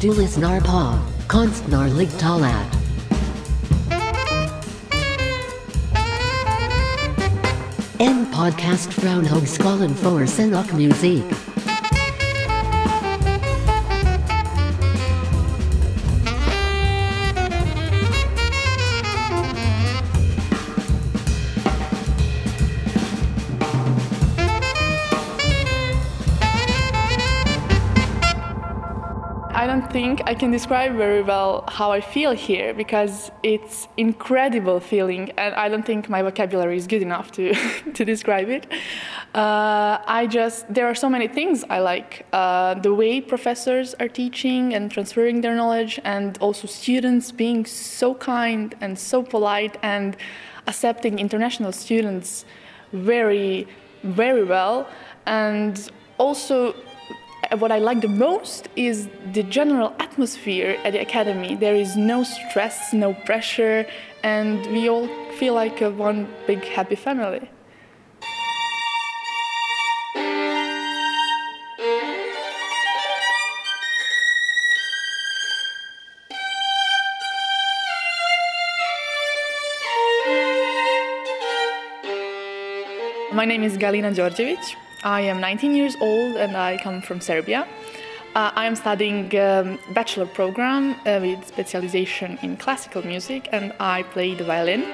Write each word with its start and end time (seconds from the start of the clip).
Du 0.00 0.20
lyssnar 0.20 0.60
på 0.60 0.98
Konstnärligt 1.28 2.18
talat. 2.18 2.66
En 7.98 8.26
podcast 8.34 8.92
från 8.92 9.26
Högskolan 9.26 9.94
för 9.94 10.26
scen 10.26 10.54
och 10.54 10.74
musik. 10.74 11.49
I 30.30 30.34
can 30.34 30.52
describe 30.52 30.94
very 30.94 31.22
well 31.22 31.64
how 31.66 31.90
I 31.90 32.00
feel 32.00 32.30
here 32.30 32.72
because 32.72 33.32
it's 33.42 33.88
incredible 33.96 34.78
feeling 34.78 35.32
and 35.36 35.56
I 35.56 35.68
don't 35.68 35.84
think 35.84 36.08
my 36.08 36.22
vocabulary 36.22 36.76
is 36.76 36.86
good 36.86 37.02
enough 37.02 37.32
to, 37.32 37.52
to 37.94 38.04
describe 38.04 38.48
it. 38.48 38.64
Uh, 39.34 39.98
I 40.06 40.28
just 40.30 40.72
there 40.72 40.86
are 40.86 40.94
so 40.94 41.08
many 41.10 41.26
things 41.26 41.64
I 41.68 41.80
like 41.80 42.26
uh, 42.32 42.74
the 42.74 42.94
way 42.94 43.20
professors 43.20 43.94
are 43.94 44.06
teaching 44.06 44.72
and 44.72 44.88
transferring 44.88 45.40
their 45.40 45.56
knowledge 45.56 45.98
and 46.04 46.38
also 46.38 46.68
students 46.68 47.32
being 47.32 47.66
so 47.66 48.14
kind 48.14 48.76
and 48.80 48.96
so 48.96 49.24
polite 49.24 49.78
and 49.82 50.16
accepting 50.68 51.18
international 51.18 51.72
students 51.72 52.44
very 52.92 53.66
very 54.04 54.44
well 54.44 54.88
and 55.26 55.90
also 56.18 56.72
what 57.58 57.72
I 57.72 57.78
like 57.78 58.00
the 58.00 58.08
most 58.08 58.68
is 58.76 59.08
the 59.32 59.42
general 59.42 59.92
atmosphere 59.98 60.78
at 60.84 60.92
the 60.92 61.00
academy. 61.00 61.56
There 61.56 61.74
is 61.74 61.96
no 61.96 62.22
stress, 62.22 62.92
no 62.92 63.12
pressure, 63.12 63.86
and 64.22 64.64
we 64.66 64.88
all 64.88 65.08
feel 65.32 65.54
like 65.54 65.80
a 65.80 65.90
one 65.90 66.28
big 66.46 66.62
happy 66.64 66.94
family. 66.94 67.50
My 83.32 83.44
name 83.44 83.62
is 83.62 83.76
Galina 83.78 84.14
Djordjevic. 84.14 84.76
I 85.02 85.22
am 85.22 85.40
19 85.40 85.74
years 85.74 85.96
old 86.00 86.36
and 86.36 86.56
I 86.56 86.76
come 86.76 87.00
from 87.00 87.20
Serbia. 87.20 87.66
Uh, 88.34 88.50
I 88.54 88.66
am 88.66 88.76
studying 88.76 89.34
um, 89.38 89.78
bachelor 89.94 90.26
program 90.26 90.94
uh, 91.06 91.18
with 91.20 91.46
specialization 91.46 92.38
in 92.42 92.56
classical 92.56 93.02
music 93.06 93.48
and 93.50 93.72
I 93.80 94.02
play 94.02 94.34
the 94.34 94.44
violin. 94.44 94.84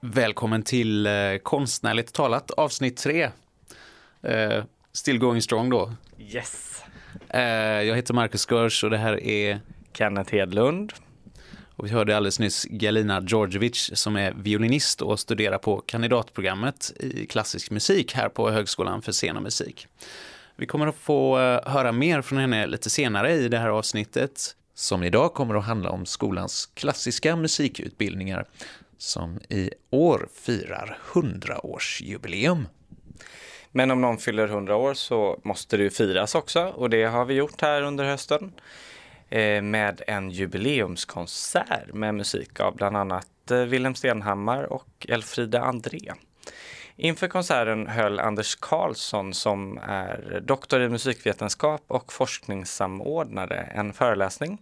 Välkommen 0.00 0.62
till 0.62 1.06
eh, 1.06 1.38
Konstnärligt 1.42 2.14
talat 2.14 2.50
avsnitt 2.50 2.96
3. 2.96 3.30
Eh, 4.22 4.62
still 4.98 5.18
going 5.18 5.42
strong 5.42 5.70
då. 5.70 5.92
Yes. 6.18 6.82
Eh, 7.28 7.42
jag 7.82 7.96
heter 7.96 8.14
Marcus 8.14 8.50
Görs 8.50 8.84
och 8.84 8.90
det 8.90 8.98
här 8.98 9.22
är 9.22 9.60
Kenneth 9.92 10.34
Hedlund. 10.34 10.92
och 11.76 11.86
vi 11.86 11.90
hörde 11.90 12.16
alldeles 12.16 12.38
nyss 12.38 12.64
Galina 12.64 13.22
Djordjevic 13.26 13.90
som 13.94 14.16
är 14.16 14.32
violinist 14.32 15.02
och 15.02 15.20
studerar 15.20 15.58
på 15.58 15.80
kandidatprogrammet 15.80 16.92
i 17.00 17.26
klassisk 17.26 17.70
musik 17.70 18.14
här 18.14 18.28
på 18.28 18.50
Högskolan 18.50 19.02
för 19.02 19.12
scen 19.12 19.36
och 19.36 19.42
musik. 19.42 19.86
Vi 20.56 20.66
kommer 20.66 20.86
att 20.86 20.96
få 20.96 21.38
eh, 21.38 21.70
höra 21.72 21.92
mer 21.92 22.22
från 22.22 22.38
henne 22.38 22.66
lite 22.66 22.90
senare 22.90 23.32
i 23.32 23.48
det 23.48 23.58
här 23.58 23.68
avsnittet 23.68 24.54
som 24.74 25.02
idag 25.02 25.34
kommer 25.34 25.54
att 25.54 25.64
handla 25.64 25.90
om 25.90 26.06
skolans 26.06 26.70
klassiska 26.74 27.36
musikutbildningar 27.36 28.46
som 28.98 29.40
i 29.48 29.70
år 29.90 30.28
firar 30.34 30.98
100-årsjubileum. 31.12 32.64
Men 33.78 33.90
om 33.90 34.00
någon 34.00 34.18
fyller 34.18 34.48
100 34.48 34.76
år 34.76 34.94
så 34.94 35.40
måste 35.42 35.76
det 35.76 35.82
ju 35.82 35.90
firas 35.90 36.34
också 36.34 36.66
och 36.66 36.90
det 36.90 37.04
har 37.04 37.24
vi 37.24 37.34
gjort 37.34 37.60
här 37.60 37.82
under 37.82 38.04
hösten. 38.04 38.52
Eh, 39.28 39.62
med 39.62 40.02
en 40.06 40.30
jubileumskonsert 40.30 41.92
med 41.92 42.14
musik 42.14 42.60
av 42.60 42.76
bland 42.76 42.96
annat 42.96 43.50
eh, 43.50 43.58
Wilhelm 43.58 43.94
Stenhammar 43.94 44.62
och 44.62 45.06
Elfrida 45.08 45.60
André. 45.60 46.12
Inför 46.96 47.28
konserten 47.28 47.86
höll 47.86 48.20
Anders 48.20 48.56
Karlsson 48.56 49.34
som 49.34 49.78
är 49.82 50.42
doktor 50.46 50.82
i 50.82 50.88
musikvetenskap 50.88 51.84
och 51.86 52.12
forskningssamordnare 52.12 53.56
en 53.56 53.92
föreläsning 53.92 54.58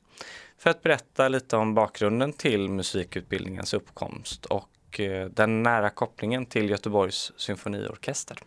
för 0.59 0.71
att 0.71 0.83
berätta 0.83 1.29
lite 1.29 1.57
om 1.57 1.75
bakgrunden 1.75 2.33
till 2.33 2.69
musikutbildningens 2.69 3.75
uppkomst 3.75 4.45
och 4.47 5.01
eh, 5.01 5.27
den 5.27 5.63
nära 5.63 5.91
kopplingen 5.91 6.47
till 6.47 6.71
Göteborgs 6.71 7.33
symfoniorkester. 7.37 8.39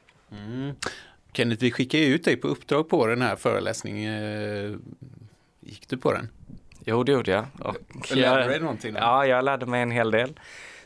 Kenneth, 1.33 1.61
vi 1.63 1.71
skickade 1.71 2.03
ut 2.05 2.23
dig 2.23 2.37
på 2.37 2.47
uppdrag 2.47 2.89
på 2.89 3.07
den 3.07 3.21
här 3.21 3.35
föreläsningen. 3.35 4.23
Eh, 4.23 4.77
Gick 5.59 5.89
du 5.89 5.97
på 5.97 6.13
den? 6.13 6.29
Jo, 6.85 7.03
det 7.03 7.11
gjorde 7.11 7.31
jag. 7.31 7.45
Och 7.59 7.75
Lärde 8.15 8.43
du 8.43 8.49
dig 8.49 8.59
någonting 8.59 8.93
då? 8.93 8.99
Ja, 8.99 9.25
jag 9.25 9.45
lärde 9.45 9.65
mig 9.65 9.81
en 9.81 9.91
hel 9.91 10.11
del. 10.11 10.39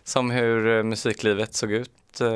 Som 0.04 0.32
hur 0.32 0.78
eh, 0.78 0.84
musiklivet 0.84 1.54
såg 1.54 1.72
ut 1.72 2.22
eh, 2.22 2.28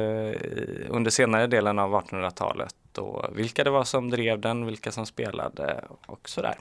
under 0.90 1.10
senare 1.10 1.48
delen 1.48 1.80
av 1.80 1.94
1800-talet 1.94 2.98
och 2.98 3.40
vilka 3.40 3.64
det 3.64 3.70
var 3.70 3.84
som 3.84 4.10
drev 4.10 4.40
den, 4.40 4.66
vilka 4.66 4.92
som 4.92 5.06
spelade 5.06 5.84
och 6.06 6.30
sådär. 6.30 6.56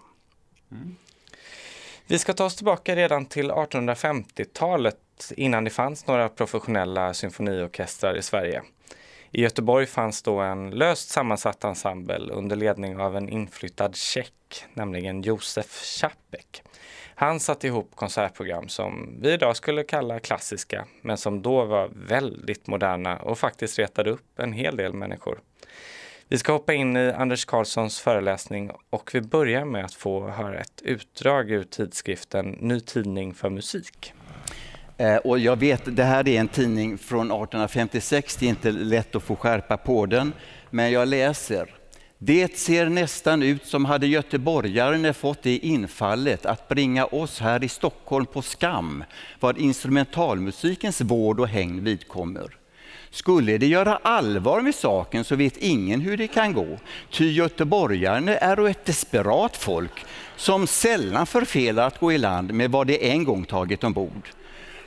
Vi 2.06 2.18
ska 2.18 2.32
ta 2.32 2.44
oss 2.44 2.56
tillbaka 2.56 2.96
redan 2.96 3.26
till 3.26 3.50
1850-talet 3.50 5.32
innan 5.36 5.64
det 5.64 5.70
fanns 5.70 6.06
några 6.06 6.28
professionella 6.28 7.14
symfoniorkestrar 7.14 8.16
i 8.16 8.22
Sverige. 8.22 8.62
I 9.36 9.42
Göteborg 9.42 9.86
fanns 9.86 10.22
då 10.22 10.40
en 10.40 10.70
löst 10.70 11.08
sammansatt 11.08 11.64
ensemble 11.64 12.32
under 12.32 12.56
ledning 12.56 13.00
av 13.00 13.16
en 13.16 13.28
inflyttad 13.28 13.96
tjeck, 13.96 14.64
nämligen 14.74 15.22
Josef 15.22 15.82
Čapek. 15.84 16.62
Han 17.14 17.40
satte 17.40 17.66
ihop 17.66 17.90
konsertprogram 17.94 18.68
som 18.68 19.18
vi 19.20 19.32
idag 19.32 19.56
skulle 19.56 19.84
kalla 19.84 20.20
klassiska, 20.20 20.86
men 21.02 21.16
som 21.16 21.42
då 21.42 21.64
var 21.64 21.90
väldigt 21.94 22.66
moderna 22.66 23.16
och 23.16 23.38
faktiskt 23.38 23.78
retade 23.78 24.10
upp 24.10 24.38
en 24.38 24.52
hel 24.52 24.76
del 24.76 24.92
människor. 24.92 25.40
Vi 26.28 26.38
ska 26.38 26.52
hoppa 26.52 26.74
in 26.74 26.96
i 26.96 27.12
Anders 27.12 27.44
Karlssons 27.44 28.00
föreläsning 28.00 28.70
och 28.90 29.10
vi 29.14 29.20
börjar 29.20 29.64
med 29.64 29.84
att 29.84 29.94
få 29.94 30.28
höra 30.28 30.60
ett 30.60 30.82
utdrag 30.82 31.50
ur 31.50 31.64
tidskriften 31.64 32.46
Ny 32.60 32.80
tidning 32.80 33.34
för 33.34 33.50
musik. 33.50 34.12
Eh, 34.98 35.16
Och 35.16 35.38
jag 35.38 35.56
vet, 35.58 35.96
det 35.96 36.04
här 36.04 36.28
är 36.28 36.40
en 36.40 36.48
tidning 36.48 36.98
från 36.98 37.26
1856, 37.26 38.36
det 38.36 38.46
är 38.46 38.50
inte 38.50 38.70
lätt 38.70 39.16
att 39.16 39.22
få 39.22 39.36
skärpa 39.36 39.76
på 39.76 40.06
den, 40.06 40.32
men 40.70 40.92
jag 40.92 41.08
läser. 41.08 41.74
Det 42.18 42.58
ser 42.58 42.88
nästan 42.88 43.42
ut 43.42 43.66
som 43.66 43.84
hade 43.84 44.06
göteborgaren 44.06 45.14
fått 45.14 45.42
det 45.42 45.58
infallet 45.58 46.46
att 46.46 46.68
bringa 46.68 47.04
oss 47.04 47.40
här 47.40 47.64
i 47.64 47.68
Stockholm 47.68 48.26
på 48.26 48.42
skam 48.42 49.04
vad 49.40 49.58
instrumentalmusikens 49.58 51.00
vård 51.00 51.40
och 51.40 51.48
häng 51.48 51.84
vidkommer. 51.84 52.56
Skulle 53.10 53.58
det 53.58 53.66
göra 53.66 53.96
allvar 54.02 54.60
med 54.60 54.74
saken 54.74 55.24
så 55.24 55.36
vet 55.36 55.56
ingen 55.56 56.00
hur 56.00 56.16
det 56.16 56.28
kan 56.28 56.52
gå, 56.52 56.78
ty 57.10 57.32
göteborgaren 57.32 58.28
är 58.28 58.68
ett 58.68 58.84
desperat 58.84 59.56
folk 59.56 60.04
som 60.36 60.66
sällan 60.66 61.26
förfelar 61.26 61.86
att 61.86 62.00
gå 62.00 62.12
i 62.12 62.18
land 62.18 62.54
med 62.54 62.70
vad 62.70 62.86
det 62.86 63.10
en 63.10 63.24
gång 63.24 63.44
tagit 63.44 63.84
ombord. 63.84 64.28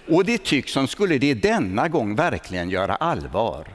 Och 0.09 0.25
det 0.25 0.43
tycks 0.43 0.71
som 0.71 0.87
skulle 0.87 1.17
det 1.17 1.33
denna 1.33 1.87
gång 1.87 2.15
verkligen 2.15 2.69
göra 2.69 2.95
allvar. 2.95 3.67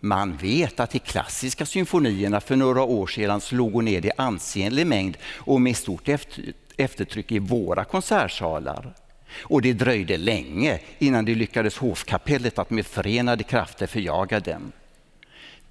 Man 0.00 0.36
vet 0.36 0.80
att 0.80 0.90
de 0.90 0.98
klassiska 0.98 1.66
symfonierna 1.66 2.40
för 2.40 2.56
några 2.56 2.82
år 2.82 3.06
sedan 3.06 3.40
slog 3.40 3.84
ner 3.84 4.06
i 4.06 4.10
ansenlig 4.16 4.86
mängd 4.86 5.16
och 5.34 5.60
med 5.60 5.76
stort 5.76 6.08
eftertryck 6.76 7.32
i 7.32 7.38
våra 7.38 7.84
konsertsalar. 7.84 8.94
Och 9.42 9.62
det 9.62 9.72
dröjde 9.72 10.16
länge 10.16 10.80
innan 10.98 11.24
det 11.24 11.34
lyckades 11.34 11.78
hovkapellet 11.78 12.58
att 12.58 12.70
med 12.70 12.86
förenade 12.86 13.44
krafter 13.44 13.86
förjaga 13.86 14.40
dem. 14.40 14.72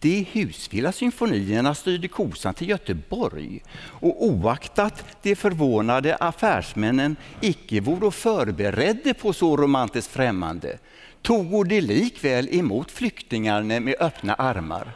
De 0.05 0.25
husvilla 0.31 0.91
symfonierna 0.91 1.75
styrde 1.75 2.07
kosan 2.07 2.53
till 2.53 2.69
Göteborg 2.69 3.63
och 3.77 4.25
oaktat 4.25 5.05
de 5.21 5.35
förvånade 5.35 6.15
affärsmännen 6.15 7.15
icke 7.41 7.81
vore 7.81 8.11
förberedda 8.11 9.13
på 9.13 9.33
så 9.33 9.57
romantiskt 9.57 10.11
främmande 10.11 10.77
tog 11.21 11.67
de 11.67 11.81
likväl 11.81 12.55
emot 12.55 12.91
flyktingarna 12.91 13.79
med 13.79 13.95
öppna 13.99 14.33
armar. 14.33 14.91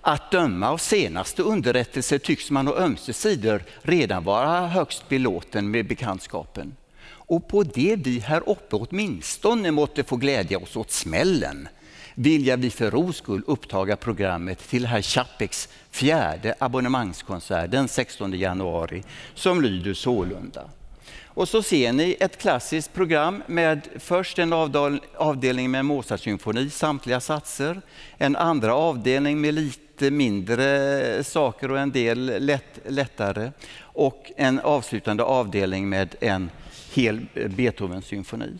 Att 0.00 0.30
döma 0.30 0.70
av 0.70 0.78
senaste 0.78 1.42
underrättelser 1.42 2.18
tycks 2.18 2.50
man 2.50 2.68
å 2.68 2.76
ömse 2.76 3.12
sidor 3.12 3.62
redan 3.82 4.24
vara 4.24 4.66
högst 4.66 5.08
belåten 5.08 5.70
med 5.70 5.88
bekantskapen. 5.88 6.76
Och 7.04 7.48
på 7.48 7.62
det 7.62 7.96
vi 7.96 8.18
här 8.18 8.48
uppe 8.48 8.76
åtminstone 8.76 9.70
måtte 9.70 10.04
få 10.04 10.16
glädja 10.16 10.58
oss 10.58 10.76
åt 10.76 10.90
smällen 10.90 11.68
vill 12.22 12.46
jag 12.46 12.56
vi 12.56 12.70
för 12.70 12.90
ro 12.90 13.12
skull 13.12 13.42
upptaga 13.46 13.96
programmet 13.96 14.68
till 14.68 14.86
herr 14.86 15.02
Chapeks 15.02 15.68
fjärde 15.90 16.54
abonnemangskonsert 16.58 17.70
den 17.70 17.88
16 17.88 18.32
januari 18.32 19.02
som 19.34 19.62
lyder 19.62 19.94
sålunda. 19.94 20.64
Och 21.26 21.48
så 21.48 21.62
ser 21.62 21.92
ni 21.92 22.16
ett 22.20 22.38
klassiskt 22.38 22.92
program 22.92 23.42
med 23.46 23.88
först 23.98 24.38
en 24.38 24.52
avdelning 25.16 25.70
med 25.70 25.84
Mozart-symfoni, 25.84 26.70
samtliga 26.70 27.20
satser. 27.20 27.80
En 28.18 28.36
andra 28.36 28.74
avdelning 28.74 29.40
med 29.40 29.54
lite 29.54 30.10
mindre 30.10 31.24
saker 31.24 31.70
och 31.70 31.78
en 31.78 31.90
del 31.92 32.44
lätt, 32.44 32.78
lättare. 32.88 33.50
Och 33.80 34.32
en 34.36 34.60
avslutande 34.60 35.22
avdelning 35.22 35.88
med 35.88 36.14
en 36.20 36.50
hel 36.92 37.26
Beethoven-symfoni. 37.34 38.58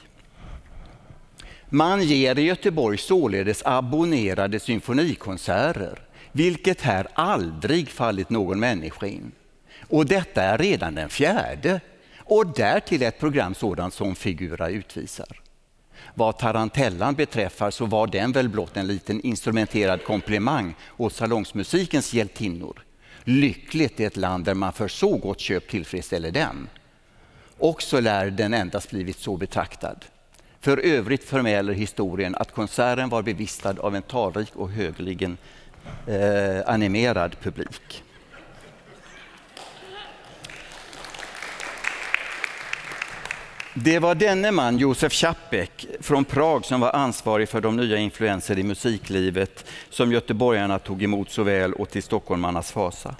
Man 1.75 2.03
ger 2.03 2.39
i 2.39 2.43
Göteborg 2.43 2.99
således 2.99 3.63
abonnerade 3.65 4.61
symfonikonserter, 4.61 5.99
vilket 6.33 6.81
här 6.81 7.07
aldrig 7.15 7.89
fallit 7.89 8.31
någon 8.31 8.61
människa 8.61 9.07
in. 9.07 9.33
Och 9.89 10.07
detta 10.07 10.43
är 10.43 10.59
redan 10.59 10.95
den 10.95 11.09
fjärde 11.09 11.81
och 12.19 12.47
därtill 12.47 13.03
ett 13.03 13.21
program 13.21 13.55
sådant 13.55 13.95
som 13.95 14.15
Figura 14.15 14.69
utvisar. 14.69 15.41
Vad 16.15 16.39
tarantellan 16.39 17.15
beträffar 17.15 17.71
så 17.71 17.87
var 17.87 18.07
den 18.07 18.33
väl 18.33 18.49
blott 18.49 18.77
en 18.77 18.87
liten 18.87 19.21
instrumenterad 19.21 20.05
komplimang 20.05 20.75
åt 20.97 21.15
salongsmusikens 21.15 22.13
hjältinnor. 22.13 22.85
Lyckligt 23.25 24.01
i 24.01 24.05
ett 24.05 24.17
land 24.17 24.45
där 24.45 24.55
man 24.55 24.73
för 24.73 24.89
så 24.89 25.17
gott 25.17 25.41
köp 25.41 25.69
tillfredsställer 25.69 26.31
den. 26.31 26.69
Också 27.59 28.01
lär 28.01 28.31
den 28.31 28.55
endast 28.55 28.91
blivit 28.91 29.19
så 29.19 29.37
betraktad. 29.37 30.05
För 30.63 30.79
övrigt 30.79 31.25
förmäler 31.25 31.73
historien 31.73 32.35
att 32.35 32.53
konserten 32.53 33.09
var 33.09 33.23
bevistad 33.23 33.75
av 33.81 33.97
en 33.97 34.03
talrik 34.03 34.57
och 34.57 34.71
högligen 34.71 35.37
eh, 36.07 36.61
animerad 36.67 37.37
publik. 37.41 38.03
Det 43.75 43.99
var 43.99 44.15
denne 44.15 44.51
man, 44.51 44.79
Josef 44.79 45.13
Čapek 45.13 45.87
från 46.01 46.25
Prag, 46.25 46.65
som 46.65 46.81
var 46.81 46.93
ansvarig 46.93 47.49
för 47.49 47.61
de 47.61 47.77
nya 47.77 47.97
influenser 47.97 48.59
i 48.59 48.63
musiklivet 48.63 49.65
som 49.91 50.13
göteborgarna 50.13 50.79
tog 50.79 51.03
emot 51.03 51.31
så 51.31 51.43
väl 51.43 51.73
och 51.73 51.91
till 51.91 52.03
stockholmarnas 52.03 52.73
fasa. 52.73 53.17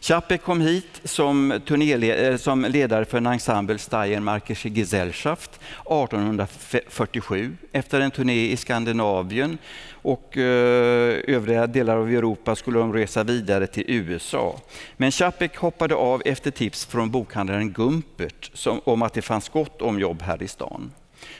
Čapek 0.00 0.42
kom 0.42 0.60
hit 0.60 1.00
som, 1.04 1.52
eh, 1.52 2.36
som 2.36 2.64
ledare 2.64 3.04
för 3.04 3.18
en 3.18 3.26
ensemble 3.26 3.78
Steiermarkische 3.78 4.68
Gesellschaft 4.68 5.60
1847 5.84 7.56
efter 7.72 8.00
en 8.00 8.10
turné 8.10 8.50
i 8.50 8.56
Skandinavien 8.56 9.58
och 9.92 10.36
eh, 10.36 11.20
övriga 11.26 11.66
delar 11.66 11.96
av 11.96 12.08
Europa 12.08 12.56
skulle 12.56 12.78
de 12.78 12.92
resa 12.92 13.24
vidare 13.24 13.66
till 13.66 13.84
USA. 13.86 14.60
Men 14.96 15.10
Čapek 15.10 15.56
hoppade 15.56 15.94
av 15.94 16.22
efter 16.24 16.50
tips 16.50 16.86
från 16.86 17.10
bokhandlaren 17.10 17.70
Gumpert 17.70 18.50
som, 18.54 18.80
om 18.84 19.02
att 19.02 19.14
det 19.14 19.22
fanns 19.22 19.48
gott 19.48 19.82
om 19.82 20.00
jobb 20.00 20.22
här 20.22 20.42
i 20.42 20.48
stan. 20.48 20.90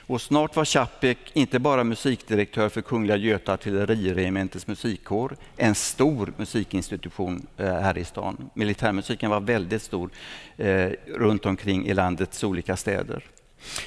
Och 0.07 0.23
snart 0.23 0.57
var 0.57 0.65
Chapek 0.65 1.19
inte 1.33 1.59
bara 1.59 1.85
musikdirektör 1.85 2.69
för 2.69 2.83
Kungliga 2.83 3.17
Göta 3.17 3.53
artilleriregementets 3.53 4.67
musikkår, 4.67 5.37
en 5.57 5.75
stor 5.75 6.33
musikinstitution 6.37 7.47
eh, 7.57 7.67
här 7.67 7.99
i 7.99 8.05
stan. 8.05 8.51
Militärmusiken 8.55 9.31
var 9.31 9.41
väldigt 9.41 9.83
stor 9.83 10.11
eh, 10.57 10.91
runt 11.07 11.47
omkring 11.47 11.87
i 11.87 11.95
landets 11.95 12.45
olika 12.45 12.77
städer. 12.77 13.25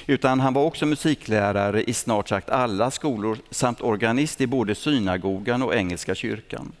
Utan 0.06 0.40
han 0.40 0.54
var 0.54 0.64
också 0.64 0.86
musiklärare 0.86 1.82
i 1.82 1.92
snart 1.92 2.28
sagt 2.28 2.50
alla 2.50 2.90
skolor 2.90 3.38
samt 3.50 3.80
organist 3.80 4.40
i 4.40 4.46
både 4.46 4.74
synagogan 4.74 5.62
och 5.62 5.74
Engelska 5.74 6.14
kyrkan. 6.14 6.72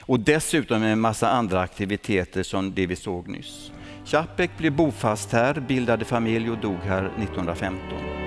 Och 0.00 0.20
dessutom 0.20 0.82
en 0.82 1.00
massa 1.00 1.30
andra 1.30 1.60
aktiviteter 1.60 2.42
som 2.42 2.74
det 2.74 2.86
vi 2.86 2.96
såg 2.96 3.28
nyss. 3.28 3.72
Chapek 4.04 4.50
blev 4.58 4.72
bofast 4.72 5.32
här, 5.32 5.54
bildade 5.54 6.04
familj 6.04 6.50
och 6.50 6.58
dog 6.58 6.78
här 6.84 7.04
1915. 7.04 8.19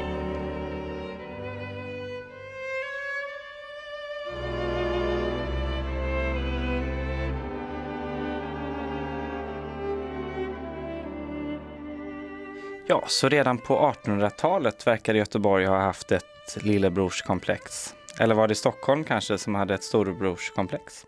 Ja, 12.88 13.04
så 13.08 13.30
redan 13.30 13.58
på 13.58 13.94
1800-talet 14.04 14.88
verkade 14.88 15.18
Göteborg 15.18 15.66
ha 15.66 15.80
haft 15.80 16.12
ett 16.12 16.58
lillebrorskomplex. 16.62 17.96
Eller 18.20 18.36
var 18.36 18.48
det 18.48 18.56
Stockholm 18.56 19.04
kanske 19.04 19.38
som 19.38 19.56
hade 19.56 19.74
ett 19.74 19.84
storebrorskomplex? 19.84 21.06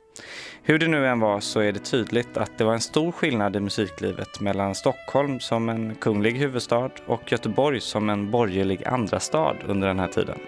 Hur 0.64 0.80
det 0.80 0.88
nu 0.88 1.08
än 1.08 1.20
var 1.20 1.40
så 1.40 1.60
är 1.60 1.72
det 1.72 1.80
tydligt 1.80 2.38
att 2.38 2.58
det 2.58 2.64
var 2.64 2.74
en 2.74 2.82
stor 2.82 3.12
skillnad 3.12 3.56
i 3.56 3.60
musiklivet 3.60 4.40
mellan 4.40 4.76
Stockholm 4.76 5.40
som 5.40 5.70
en 5.70 5.96
kunglig 5.96 6.32
huvudstad 6.32 6.92
och 7.06 7.32
Göteborg 7.32 7.82
som 7.82 8.10
en 8.10 8.32
borgerlig 8.32 8.88
andra 8.88 9.20
stad 9.20 9.58
under 9.68 9.88
den 9.88 10.00
här 10.00 10.08
tiden. 10.08 10.40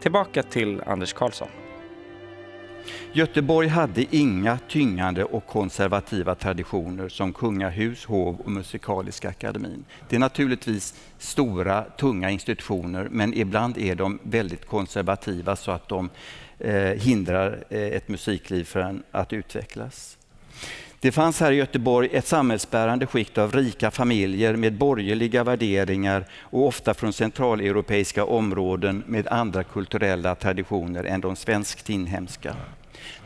Tillbaka 0.00 0.42
till 0.42 0.82
Anders 0.86 1.12
Karlsson. 1.12 1.48
Göteborg 3.12 3.68
hade 3.68 4.16
inga 4.16 4.58
tyngande 4.68 5.24
och 5.24 5.46
konservativa 5.46 6.34
traditioner 6.34 7.08
som 7.08 7.32
kungahus, 7.32 8.04
hov 8.04 8.40
och 8.40 8.50
musikaliska 8.50 9.28
akademin. 9.28 9.84
Det 10.08 10.16
är 10.16 10.20
naturligtvis 10.20 10.94
stora, 11.18 11.82
tunga 11.82 12.30
institutioner, 12.30 13.08
men 13.10 13.34
ibland 13.34 13.78
är 13.78 13.94
de 13.94 14.18
väldigt 14.22 14.66
konservativa 14.66 15.56
så 15.56 15.70
att 15.70 15.88
de 15.88 16.10
eh, 16.58 16.74
hindrar 16.74 17.64
eh, 17.70 17.80
ett 17.80 18.08
musikliv 18.08 18.64
från 18.64 19.02
att 19.10 19.32
utvecklas. 19.32 20.18
Det 21.02 21.12
fanns 21.12 21.40
här 21.40 21.52
i 21.52 21.56
Göteborg 21.56 22.08
ett 22.12 22.26
samhällsbärande 22.26 23.06
skikt 23.06 23.38
av 23.38 23.52
rika 23.52 23.90
familjer 23.90 24.56
med 24.56 24.72
borgerliga 24.72 25.44
värderingar 25.44 26.24
och 26.40 26.66
ofta 26.66 26.94
från 26.94 27.12
centraleuropeiska 27.12 28.24
områden 28.24 29.04
med 29.06 29.28
andra 29.28 29.64
kulturella 29.64 30.34
traditioner 30.34 31.04
än 31.04 31.20
de 31.20 31.36
svenskt 31.36 31.90
inhemska. 31.90 32.56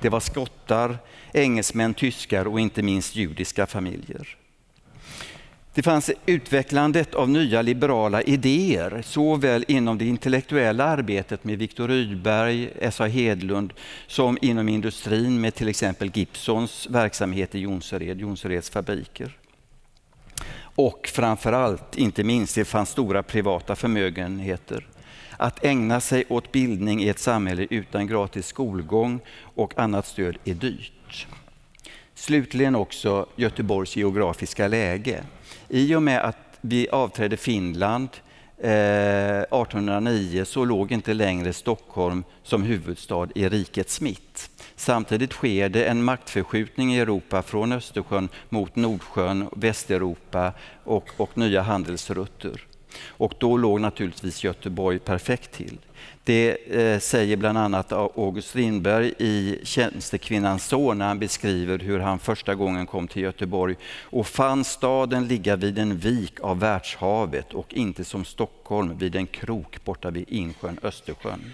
Det 0.00 0.08
var 0.08 0.20
skottar, 0.20 0.98
engelsmän, 1.32 1.94
tyskar 1.94 2.48
och 2.48 2.60
inte 2.60 2.82
minst 2.82 3.16
judiska 3.16 3.66
familjer. 3.66 4.36
Det 5.76 5.82
fanns 5.82 6.10
utvecklandet 6.26 7.14
av 7.14 7.28
nya 7.30 7.62
liberala 7.62 8.22
idéer, 8.22 9.02
såväl 9.04 9.64
inom 9.68 9.98
det 9.98 10.04
intellektuella 10.04 10.84
arbetet 10.84 11.44
med 11.44 11.58
Viktor 11.58 11.88
Rydberg, 11.88 12.70
S.A. 12.80 13.06
Hedlund, 13.06 13.72
som 14.06 14.38
inom 14.42 14.68
industrin 14.68 15.40
med 15.40 15.54
till 15.54 15.68
exempel 15.68 16.10
Gibsons 16.14 16.86
verksamhet 16.90 17.54
i 17.54 17.58
Jonsered, 17.58 18.20
Jonsereds 18.20 18.70
fabriker. 18.70 19.36
Och 20.58 21.10
framförallt, 21.12 21.96
inte 21.96 22.24
minst, 22.24 22.54
det 22.54 22.64
fanns 22.64 22.90
stora 22.90 23.22
privata 23.22 23.76
förmögenheter. 23.76 24.86
Att 25.36 25.64
ägna 25.64 26.00
sig 26.00 26.24
åt 26.28 26.52
bildning 26.52 27.02
i 27.02 27.08
ett 27.08 27.18
samhälle 27.18 27.66
utan 27.70 28.06
gratis 28.06 28.46
skolgång 28.46 29.20
och 29.40 29.78
annat 29.78 30.06
stöd 30.06 30.38
är 30.44 30.54
dyrt. 30.54 31.26
Slutligen 32.14 32.76
också 32.76 33.26
Göteborgs 33.36 33.96
geografiska 33.96 34.68
läge. 34.68 35.24
I 35.68 35.94
och 35.94 36.02
med 36.02 36.20
att 36.24 36.58
vi 36.60 36.88
avträdde 36.88 37.36
Finland 37.36 38.08
eh, 38.58 39.38
1809 39.38 40.44
så 40.44 40.64
låg 40.64 40.92
inte 40.92 41.14
längre 41.14 41.52
Stockholm 41.52 42.24
som 42.42 42.62
huvudstad 42.62 43.28
i 43.34 43.48
rikets 43.48 44.00
mitt. 44.00 44.50
Samtidigt 44.76 45.32
sker 45.32 45.68
det 45.68 45.84
en 45.84 46.04
maktförskjutning 46.04 46.94
i 46.94 46.98
Europa 46.98 47.42
från 47.42 47.72
Östersjön 47.72 48.28
mot 48.48 48.76
Nordsjön, 48.76 49.48
Västeuropa 49.52 50.52
och, 50.84 51.10
och 51.16 51.38
nya 51.38 51.62
handelsrutter. 51.62 52.66
Och 53.08 53.34
då 53.38 53.56
låg 53.56 53.80
naturligtvis 53.80 54.44
Göteborg 54.44 54.98
perfekt 54.98 55.52
till. 55.52 55.78
Det 56.24 56.56
eh, 56.80 56.98
säger 56.98 57.36
bland 57.36 57.58
annat 57.58 57.92
August 57.92 58.48
Strindberg 58.48 59.14
i 59.18 59.58
Tjänstekvinnans 59.62 60.66
son 60.66 60.98
när 60.98 61.06
han 61.06 61.18
beskriver 61.18 61.78
hur 61.78 61.98
han 61.98 62.18
första 62.18 62.54
gången 62.54 62.86
kom 62.86 63.08
till 63.08 63.22
Göteborg 63.22 63.76
och 64.02 64.26
fann 64.26 64.64
staden 64.64 65.28
ligga 65.28 65.56
vid 65.56 65.78
en 65.78 65.96
vik 65.96 66.40
av 66.40 66.60
världshavet 66.60 67.54
och 67.54 67.74
inte 67.74 68.04
som 68.04 68.24
Stockholm 68.24 68.98
vid 68.98 69.16
en 69.16 69.26
krok 69.26 69.84
borta 69.84 70.10
vid 70.10 70.24
insjön 70.28 70.78
Östersjön. 70.82 71.52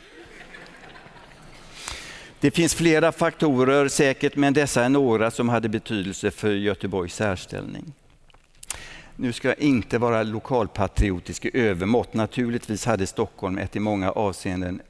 Det 2.40 2.50
finns 2.50 2.74
flera 2.74 3.12
faktorer 3.12 3.88
säkert, 3.88 4.36
men 4.36 4.54
dessa 4.54 4.84
är 4.84 4.88
några 4.88 5.30
som 5.30 5.48
hade 5.48 5.68
betydelse 5.68 6.30
för 6.30 6.50
Göteborgs 6.50 7.14
särställning. 7.14 7.92
Nu 9.22 9.32
ska 9.32 9.48
jag 9.48 9.58
inte 9.58 9.98
vara 9.98 10.22
lokalpatriotisk 10.22 11.44
i 11.44 11.50
övermått. 11.58 12.14
Naturligtvis 12.14 12.84
hade 12.86 13.06
Stockholm 13.06 13.58
ett 13.58 13.76
i 13.76 13.80
många 13.80 14.10
avseenden 14.10 14.82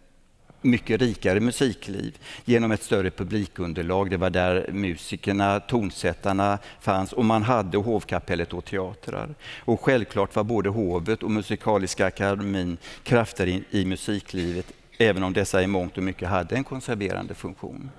mycket 0.63 1.01
rikare 1.01 1.41
musikliv 1.41 2.19
genom 2.45 2.73
ett 2.73 2.83
större 2.83 3.11
publikunderlag. 3.11 4.11
Det 4.11 4.17
var 4.17 4.31
där 4.31 4.71
musikerna, 4.73 5.61
tonsättarna 5.61 6.59
fanns 6.81 7.13
och 7.13 7.25
man 7.25 7.43
hade 7.43 7.79
hovkapellet 7.79 8.53
och 8.53 8.65
teatrar. 8.65 9.35
Och 9.59 9.81
självklart 9.81 10.37
var 10.37 10.45
både 10.45 10.69
hovet 10.69 11.23
och 11.23 11.31
Musikaliska 11.31 12.07
akademin 12.07 12.77
krafter 13.03 13.47
i, 13.47 13.65
i 13.71 13.85
musiklivet 13.85 14.73
även 14.99 15.23
om 15.23 15.33
dessa 15.33 15.63
i 15.63 15.67
mångt 15.67 15.97
och 15.97 16.03
mycket 16.03 16.29
hade 16.29 16.57
en 16.57 16.65
konserverande 16.65 17.35
funktion. 17.35 17.91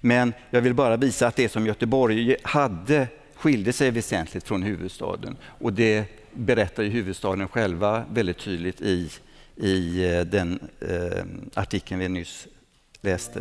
Men 0.00 0.32
jag 0.50 0.60
vill 0.60 0.74
bara 0.74 0.96
visa 0.96 1.26
att 1.26 1.36
det 1.36 1.48
som 1.48 1.66
Göteborg 1.66 2.36
hade 2.42 3.08
skilde 3.42 3.72
sig 3.72 3.90
väsentligt 3.90 4.48
från 4.48 4.62
huvudstaden 4.62 5.36
och 5.44 5.72
det 5.72 6.04
berättar 6.32 6.82
ju 6.82 6.88
huvudstaden 6.88 7.48
själva 7.48 8.04
väldigt 8.10 8.38
tydligt 8.38 8.80
i 8.80 9.10
i 9.56 10.14
eh, 10.14 10.20
den 10.20 10.68
eh, 10.80 11.24
artikeln 11.54 12.00
vi 12.00 12.08
nyss 12.08 12.48
läste. 13.00 13.40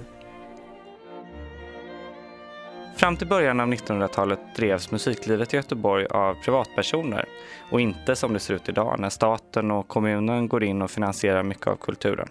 Fram 2.96 3.18
till 3.18 3.28
början 3.28 3.60
av 3.60 3.68
1900-talet 3.68 4.40
drevs 4.56 4.92
musiklivet 4.92 5.54
i 5.54 5.58
Göteborg 5.58 6.06
av 6.06 6.34
privatpersoner 6.34 7.26
och 7.72 7.82
inte 7.82 8.16
som 8.16 8.34
det 8.34 8.40
ser 8.40 8.54
ut 8.54 8.70
idag 8.70 9.00
när 9.00 9.10
staten 9.10 9.72
och 9.72 9.88
kommunen 9.88 10.48
går 10.48 10.64
in 10.64 10.82
och 10.82 10.92
finansierar 10.92 11.44
mycket 11.44 11.68
av 11.68 11.76
kulturen. 11.76 12.30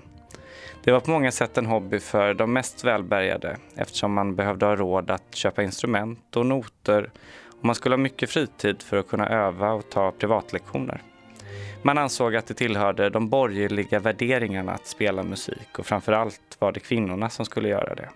Det 0.84 0.92
var 0.92 1.00
på 1.00 1.10
många 1.10 1.32
sätt 1.32 1.58
en 1.58 1.66
hobby 1.66 1.98
för 1.98 2.34
de 2.34 2.52
mest 2.52 2.84
välbärgade 2.84 3.56
eftersom 3.76 4.12
man 4.12 4.36
behövde 4.36 4.66
ha 4.66 4.76
råd 4.76 5.10
att 5.10 5.34
köpa 5.34 5.62
instrument 5.62 6.36
och 6.36 6.46
noter 6.46 7.10
man 7.60 7.74
skulle 7.74 7.92
ha 7.92 8.00
mycket 8.00 8.30
fritid 8.30 8.82
för 8.82 8.96
att 8.96 9.08
kunna 9.08 9.28
öva 9.28 9.72
och 9.72 9.90
ta 9.90 10.12
privatlektioner. 10.12 11.02
Man 11.82 11.98
ansåg 11.98 12.36
att 12.36 12.46
det 12.46 12.54
tillhörde 12.54 13.10
de 13.10 13.28
borgerliga 13.28 13.98
värderingarna 13.98 14.72
att 14.72 14.86
spela 14.86 15.22
musik 15.22 15.78
och 15.78 15.86
framförallt 15.86 16.56
var 16.58 16.72
det 16.72 16.80
kvinnorna 16.80 17.30
som 17.30 17.44
skulle 17.44 17.68
göra 17.68 17.94
det. 17.94 18.08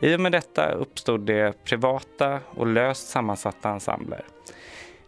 I 0.00 0.16
och 0.16 0.20
med 0.20 0.32
detta 0.32 0.72
uppstod 0.72 1.20
det 1.20 1.64
privata 1.64 2.40
och 2.50 2.66
löst 2.66 3.08
sammansatta 3.08 3.70
ensembler. 3.70 4.24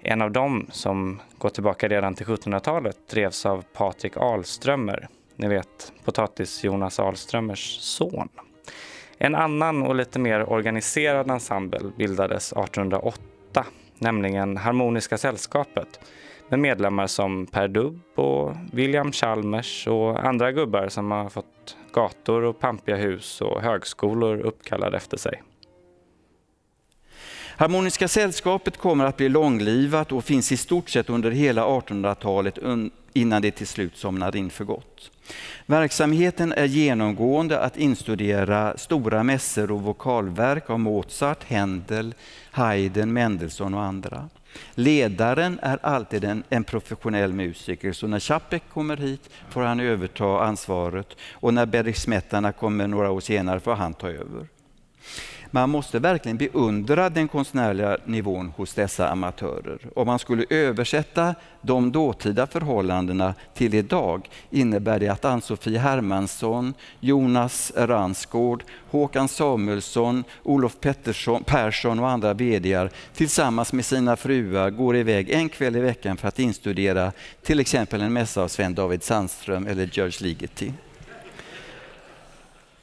En 0.01 0.23
av 0.23 0.31
dem, 0.31 0.67
som 0.71 1.21
går 1.39 1.49
tillbaka 1.49 1.89
redan 1.89 2.15
till 2.15 2.27
1700-talet, 2.27 3.09
drevs 3.11 3.47
av 3.47 3.65
Patrik 3.73 4.17
Alströmer. 4.17 5.09
Ni 5.37 5.49
vet, 5.49 5.93
potatis-Jonas 6.05 7.01
Alströmers 7.01 7.79
son. 7.81 8.29
En 9.19 9.35
annan 9.35 9.83
och 9.83 9.95
lite 9.95 10.19
mer 10.19 10.53
organiserad 10.53 11.31
ensemble 11.31 11.93
bildades 11.97 12.53
1808, 12.53 13.19
nämligen 14.03 14.57
Harmoniska 14.57 15.19
sällskapet 15.19 16.01
med 16.49 16.59
medlemmar 16.59 17.07
som 17.07 17.47
Per 17.47 17.69
Dubb 17.69 18.01
och 18.15 18.57
William 18.73 19.13
Chalmers 19.13 19.87
och 19.87 20.25
andra 20.25 20.53
gubbar 20.53 20.89
som 20.89 21.11
har 21.11 21.29
fått 21.29 21.77
gator 21.93 22.43
och 22.43 22.61
pampiga 22.61 22.97
hus 22.97 23.41
och 23.41 23.63
högskolor 23.63 24.41
uppkallade 24.41 24.97
efter 24.97 25.17
sig. 25.17 25.43
Harmoniska 27.57 28.09
sällskapet 28.09 28.77
kommer 28.77 29.05
att 29.05 29.17
bli 29.17 29.29
långlivat 29.29 30.13
och 30.13 30.25
finns 30.25 30.53
i 30.53 30.57
stort 30.57 30.89
sett 30.89 31.11
under 31.11 31.31
hela 31.31 31.67
1800-talet 31.67 32.59
innan 33.13 33.43
det 33.43 33.51
till 33.51 33.67
slut 33.67 33.97
somnar 33.97 34.37
in 34.37 34.51
för 34.51 34.65
gott. 34.65 35.11
Verksamheten 35.67 36.53
är 36.53 36.65
genomgående 36.65 37.61
att 37.61 37.77
instudera 37.77 38.77
stora 38.77 39.23
mässor 39.23 39.71
och 39.71 39.83
vokalverk 39.83 40.71
av 40.71 40.81
Mozart, 40.81 41.45
Händel, 41.45 42.15
Haydn, 42.51 43.13
Mendelssohn 43.13 43.75
och 43.75 43.83
andra. 43.83 44.29
Ledaren 44.75 45.59
är 45.63 45.79
alltid 45.83 46.25
en, 46.25 46.43
en, 46.49 46.65
professionell 46.65 47.33
musiker, 47.33 47.93
så 47.93 48.07
när 48.07 48.21
Chapek 48.21 48.63
kommer 48.73 48.97
hit 48.97 49.31
får 49.51 49.63
han 49.63 49.81
överta 49.81 50.45
ansvaret 50.45 51.17
och 51.33 51.55
när 51.55 51.67
Bergsmättarna 51.67 52.53
kommer 52.53 52.87
några 52.87 53.11
år 53.11 53.21
senare 53.21 53.61
får 53.61 53.75
han 53.75 53.95
ta 53.95 54.09
över. 54.09 54.47
Man 55.55 55.71
måste 55.71 55.99
verkligen 55.99 56.37
beundra 56.37 57.11
den 57.11 57.29
konstnärliga 57.29 57.99
nivån 58.05 58.53
hos 58.57 58.75
dessa 58.75 59.09
amatörer. 59.09 59.79
Om 59.95 60.07
man 60.07 60.19
skulle 60.19 60.45
översätta 60.51 61.35
de 61.63 61.93
dåtida 61.93 62.47
förhållandena 62.47 63.35
till 63.55 63.75
idag 63.75 64.31
innebär 64.51 64.99
det 64.99 65.09
att 65.09 65.25
Ann-Sofie 65.25 65.79
Hermansson, 65.79 66.75
Jonas 67.01 67.73
Ransgård, 67.77 68.65
Håkan 68.91 69.29
Samuelsson, 69.29 70.25
Olof 70.43 70.81
Pettersson, 70.81 71.45
Persson 71.45 71.99
och 71.99 72.09
andra 72.09 72.35
vd 72.35 72.89
tillsammans 73.15 73.73
med 73.73 73.85
sina 73.85 74.17
fruar 74.17 74.71
går 74.71 74.97
iväg 74.97 75.31
en 75.31 75.49
kväll 75.49 75.77
i 75.77 75.81
veckan 75.81 76.17
för 76.17 76.29
att 76.29 76.39
instudera 76.39 77.13
till 77.43 77.61
exempel 77.61 78.01
en 78.01 78.13
mässa 78.13 78.43
av 78.43 78.49
Sven 78.49 78.75
David 78.75 79.03
Sandström 79.03 79.67
eller 79.67 79.91
George 79.93 80.17
Ligeti. 80.21 80.73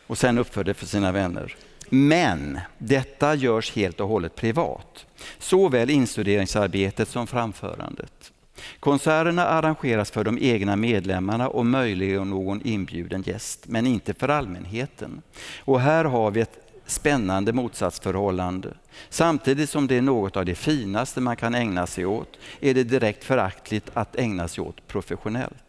Och 0.08 0.18
sen 0.18 0.38
uppför 0.38 0.64
det 0.64 0.74
för 0.74 0.86
sina 0.86 1.12
vänner. 1.12 1.56
Men 1.90 2.60
detta 2.78 3.36
görs 3.36 3.76
helt 3.76 4.00
och 4.00 4.08
hållet 4.08 4.36
privat. 4.36 5.06
Såväl 5.40 5.90
instuderingsarbetet 5.90 7.10
som 7.10 7.28
framförandet. 7.28 8.32
Konserterna 8.80 9.46
arrangeras 9.46 10.12
för 10.12 10.24
de 10.24 10.38
egna 10.42 10.76
medlemmarna 10.76 11.50
och 11.50 11.66
möjligen 11.66 12.30
någon 12.30 12.62
inbjuden 12.62 13.22
gäst, 13.22 13.64
men 13.68 13.88
inte 13.88 14.14
för 14.14 14.30
allmänheten. 14.30 15.22
Och 15.60 15.82
här 15.82 16.06
har 16.06 16.32
vi 16.32 16.42
ett 16.42 16.58
spännande 16.86 17.54
motsatsförhållande. 17.54 18.74
Samtidigt 19.10 19.70
som 19.70 19.88
det 19.88 19.98
är 19.98 20.02
något 20.02 20.38
av 20.38 20.46
det 20.46 20.56
finaste 20.56 21.22
man 21.22 21.36
kan 21.36 21.56
ägna 21.56 21.88
sig 21.88 22.06
åt, 22.06 22.40
är 22.60 22.74
det 22.74 22.84
direkt 22.84 23.24
föraktligt 23.24 23.92
att 23.94 24.16
ägna 24.16 24.48
sig 24.48 24.64
åt 24.64 24.88
professionellt. 24.88 25.69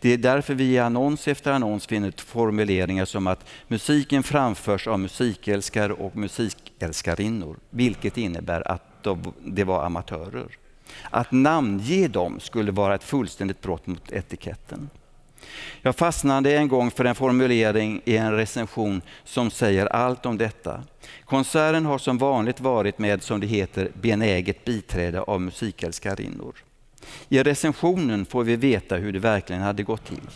Det 0.00 0.12
är 0.12 0.18
därför 0.18 0.54
vi 0.54 0.64
i 0.64 0.78
annons 0.78 1.28
efter 1.28 1.52
annons 1.52 1.86
finner 1.86 2.12
formuleringar 2.16 3.04
som 3.04 3.26
att 3.26 3.48
musiken 3.68 4.22
framförs 4.22 4.86
av 4.86 5.00
musikälskare 5.00 5.92
och 5.92 6.16
musikälskarinnor, 6.16 7.56
vilket 7.70 8.18
innebär 8.18 8.68
att 8.68 9.06
det 9.44 9.64
var 9.64 9.84
amatörer. 9.84 10.56
Att 11.10 11.32
namnge 11.32 12.08
dem 12.08 12.40
skulle 12.40 12.72
vara 12.72 12.94
ett 12.94 13.04
fullständigt 13.04 13.60
brott 13.60 13.86
mot 13.86 14.12
etiketten. 14.12 14.90
Jag 15.82 15.96
fastnade 15.96 16.56
en 16.56 16.68
gång 16.68 16.90
för 16.90 17.04
en 17.04 17.14
formulering 17.14 18.02
i 18.04 18.16
en 18.16 18.32
recension 18.32 19.02
som 19.24 19.50
säger 19.50 19.86
allt 19.86 20.26
om 20.26 20.38
detta. 20.38 20.82
Konserten 21.24 21.86
har 21.86 21.98
som 21.98 22.18
vanligt 22.18 22.60
varit 22.60 22.98
med, 22.98 23.22
som 23.22 23.40
det 23.40 23.46
heter, 23.46 23.90
benäget 23.94 24.64
biträde 24.64 25.20
av 25.20 25.40
musikälskarinnor. 25.40 26.54
I 27.28 27.42
recensionen 27.42 28.26
får 28.26 28.44
vi 28.44 28.56
veta 28.56 28.96
hur 28.96 29.12
det 29.12 29.18
verkligen 29.18 29.62
hade 29.62 29.82
gått 29.82 30.06
till. 30.06 30.28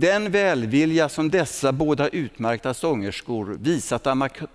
Den 0.00 0.30
välvilja 0.30 1.08
som 1.08 1.30
dessa 1.30 1.72
båda 1.72 2.08
utmärkta 2.08 2.74
sångerskor 2.74 3.58
visat 3.60 4.06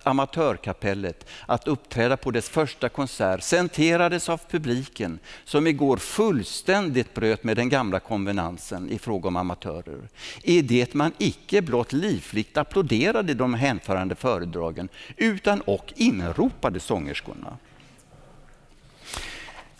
amatörkapellet 0.03 1.29
att 1.45 1.67
uppträda 1.67 2.17
på 2.17 2.31
dess 2.31 2.49
första 2.49 2.89
konsert 2.89 3.43
centerades 3.43 4.29
av 4.29 4.41
publiken 4.49 5.19
som 5.45 5.67
igår 5.67 5.97
fullständigt 5.97 7.13
bröt 7.13 7.43
med 7.43 7.57
den 7.57 7.69
gamla 7.69 7.99
konvenansen 7.99 8.89
i 8.89 8.99
fråga 8.99 9.27
om 9.27 9.35
amatörer. 9.35 10.09
I 10.43 10.61
det 10.61 10.93
man 10.93 11.11
icke 11.17 11.61
blott 11.61 11.93
livligt 11.93 12.57
applåderade 12.57 13.33
de 13.33 13.53
hänförande 13.53 14.15
föredragen 14.15 14.89
utan 15.17 15.61
och 15.61 15.93
inropade 15.95 16.79
sångerskorna. 16.79 17.57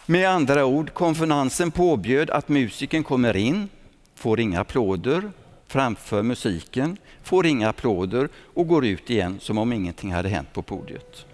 Med 0.06 0.30
andra 0.30 0.66
ord, 0.66 0.94
konferensen 0.94 1.72
påbjöd 1.72 2.30
att 2.30 2.50
musiken 2.50 3.04
kommer 3.04 3.36
in, 3.36 3.70
får 4.16 4.40
inga 4.40 4.60
applåder, 4.60 5.32
framför 5.68 6.24
musiken, 6.24 6.98
får 7.22 7.46
inga 7.46 7.70
applåder 7.70 8.30
och 8.54 8.68
går 8.68 8.86
ut 8.86 9.10
igen 9.10 9.40
som 9.40 9.58
om 9.58 9.74
ingenting 9.74 10.14
hade 10.14 10.30
hänt 10.30 10.54
på 10.54 10.62
podiet. 10.62 11.26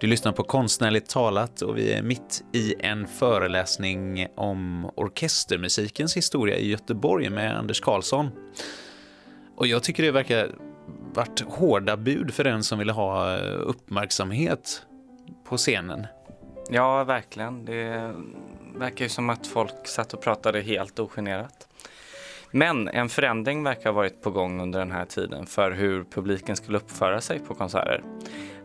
Du 0.00 0.06
lyssnar 0.06 0.32
på 0.32 0.42
Konstnärligt 0.42 1.08
talat 1.08 1.62
och 1.62 1.78
vi 1.78 1.92
är 1.92 2.02
mitt 2.02 2.44
i 2.52 2.74
en 2.78 3.06
föreläsning 3.06 4.26
om 4.34 4.90
orkestermusikens 4.94 6.16
historia 6.16 6.56
i 6.56 6.68
Göteborg 6.68 7.30
med 7.30 7.58
Anders 7.58 7.80
Karlsson. 7.80 8.30
Och 9.56 9.66
jag 9.66 9.82
tycker 9.82 10.02
det 10.02 10.10
verkar 10.10 10.50
varit 11.14 11.40
hårda 11.40 11.96
bud 11.96 12.34
för 12.34 12.44
den 12.44 12.64
som 12.64 12.78
ville 12.78 12.92
ha 12.92 13.36
eh, 13.36 13.60
uppmärksamhet 13.60 14.82
på 15.48 15.56
scenen. 15.56 16.06
Ja, 16.70 17.04
verkligen. 17.04 17.64
Det 17.64 18.14
verkar 18.74 19.04
ju 19.04 19.08
som 19.08 19.30
att 19.30 19.46
folk 19.46 19.86
satt 19.86 20.14
och 20.14 20.22
pratade 20.22 20.60
helt 20.60 20.98
ogenerat. 20.98 21.68
Men 22.50 22.88
en 22.88 23.08
förändring 23.08 23.62
verkar 23.62 23.90
ha 23.90 23.92
varit 23.92 24.22
på 24.22 24.30
gång 24.30 24.60
under 24.60 24.78
den 24.78 24.92
här 24.92 25.04
tiden 25.04 25.46
för 25.46 25.70
hur 25.70 26.04
publiken 26.04 26.56
skulle 26.56 26.78
uppföra 26.78 27.20
sig 27.20 27.38
på 27.38 27.54
konserter. 27.54 28.02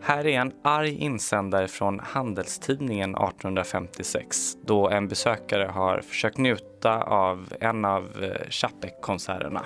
Här 0.02 0.28
är 0.28 0.40
en 0.40 0.52
arg 0.64 0.96
insändare 0.96 1.68
från 1.68 2.00
Handelstidningen 2.00 3.16
1856 3.16 4.54
då 4.66 4.90
en 4.90 5.08
besökare 5.08 5.64
har 5.64 6.02
försökt 6.02 6.38
njuta 6.38 7.04
av 7.04 7.54
en 7.60 7.86
av 7.86 8.24
eh, 8.24 8.50
Chapek-konserterna. 8.50 9.66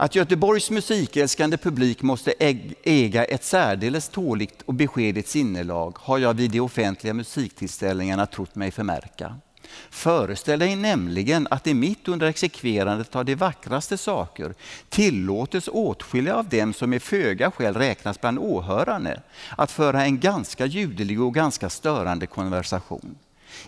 Att 0.00 0.14
Göteborgs 0.14 0.70
musikälskande 0.70 1.56
publik 1.56 2.02
måste 2.02 2.32
äga 2.84 3.24
ett 3.24 3.44
särdeles 3.44 4.08
tåligt 4.08 4.62
och 4.62 4.74
beskedligt 4.74 5.28
sinnelag 5.28 5.96
har 5.98 6.18
jag 6.18 6.34
vid 6.34 6.50
de 6.50 6.60
offentliga 6.60 7.14
musiktillställningarna 7.14 8.26
trott 8.26 8.54
mig 8.54 8.70
förmärka. 8.70 9.36
Föreställ 9.90 10.58
dig 10.58 10.76
nämligen 10.76 11.46
att 11.50 11.64
det 11.64 11.74
mitt 11.74 12.08
under 12.08 12.26
exekverandet 12.26 13.16
av 13.16 13.24
de 13.24 13.34
vackraste 13.34 13.98
saker 13.98 14.54
tillåtes 14.88 15.68
åtskilliga 15.68 16.34
av 16.34 16.48
dem 16.48 16.74
som 16.74 16.92
i 16.92 17.00
föga 17.00 17.50
skäl 17.50 17.74
räknas 17.74 18.20
bland 18.20 18.38
åhörarna 18.38 19.14
att 19.56 19.70
föra 19.70 20.04
en 20.04 20.20
ganska 20.20 20.66
ljudlig 20.66 21.20
och 21.22 21.34
ganska 21.34 21.70
störande 21.70 22.26
konversation. 22.26 23.16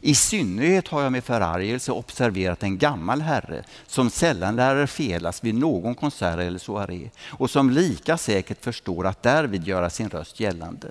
I 0.00 0.14
synnerhet 0.14 0.88
har 0.88 1.02
jag 1.02 1.12
med 1.12 1.24
förargelse 1.24 1.92
observerat 1.92 2.62
en 2.62 2.78
gammal 2.78 3.20
herre 3.20 3.64
som 3.86 4.10
sällan 4.10 4.56
lär 4.56 4.86
felas 4.86 5.44
vid 5.44 5.54
någon 5.54 5.94
konsert 5.94 6.38
eller 6.38 6.58
soaré 6.58 7.10
och 7.28 7.50
som 7.50 7.70
lika 7.70 8.18
säkert 8.18 8.64
förstår 8.64 9.06
att 9.06 9.22
därvid 9.22 9.68
göra 9.68 9.90
sin 9.90 10.10
röst 10.10 10.40
gällande. 10.40 10.90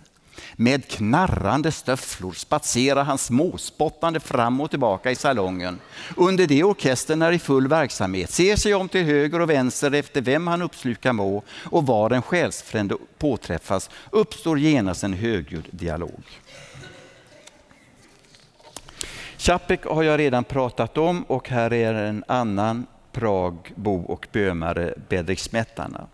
Med 0.56 0.88
knarrande 0.88 1.72
stöfflor 1.72 2.32
spatserar 2.32 3.04
han 3.04 3.18
småspottande 3.18 4.20
fram 4.20 4.62
och 4.62 4.70
tillbaka 4.70 5.12
i 5.12 5.16
salongen 5.16 5.80
under 6.18 6.48
det 6.48 6.64
orkestern 6.64 7.22
är 7.22 7.32
i 7.32 7.40
full 7.40 7.68
verksamhet, 7.68 8.32
ser 8.32 8.56
sig 8.56 8.74
om 8.74 8.90
till 8.90 9.06
höger 9.06 9.40
och 9.40 9.50
vänster 9.50 9.92
efter 9.92 10.22
vem 10.22 10.48
han 10.48 10.62
uppsluka 10.62 11.14
må 11.14 11.44
och 11.50 11.86
var 11.86 12.12
en 12.12 12.22
själsfrände 12.22 12.96
påträffas 13.18 13.90
uppstår 14.12 14.60
genast 14.60 15.04
en 15.04 15.14
högljudd 15.14 15.68
dialog. 15.72 16.24
Čapek 19.42 19.86
har 19.86 20.04
jag 20.04 20.20
redan 20.20 20.44
pratat 20.44 20.98
om 20.98 21.24
och 21.24 21.50
här 21.50 21.74
är 21.74 21.94
en 21.94 22.24
annan 22.28 22.86
Prag-bo 23.12 24.02
och 24.02 24.28
bömare, 24.32 24.94
Bedrik 25.10 25.40
Smetana. 25.40 26.08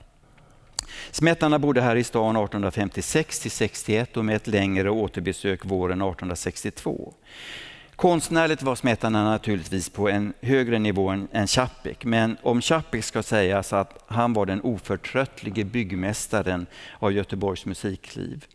Smetana 1.11 1.59
bodde 1.59 1.81
här 1.81 1.95
i 1.95 2.03
stan 2.03 2.35
1856 2.35 3.39
till 3.39 3.51
61 3.51 4.17
och 4.17 4.25
med 4.25 4.35
ett 4.35 4.47
längre 4.47 4.89
återbesök 4.89 5.65
våren 5.65 6.01
1862. 6.01 7.13
Konstnärligt 7.95 8.61
var 8.61 8.75
Smetana 8.75 9.23
naturligtvis 9.23 9.89
på 9.89 10.09
en 10.09 10.33
högre 10.41 10.79
nivå 10.79 11.09
än 11.31 11.47
Čapek, 11.47 12.05
men 12.05 12.37
om 12.41 12.61
Čapek 12.61 13.03
ska 13.03 13.23
sägas 13.23 13.73
att 13.73 14.03
han 14.07 14.33
var 14.33 14.45
den 14.45 14.61
oförtröttlige 14.61 15.65
byggmästaren 15.65 16.65
av 16.99 17.13
Göteborgs 17.13 17.65
musikliv. 17.65 18.45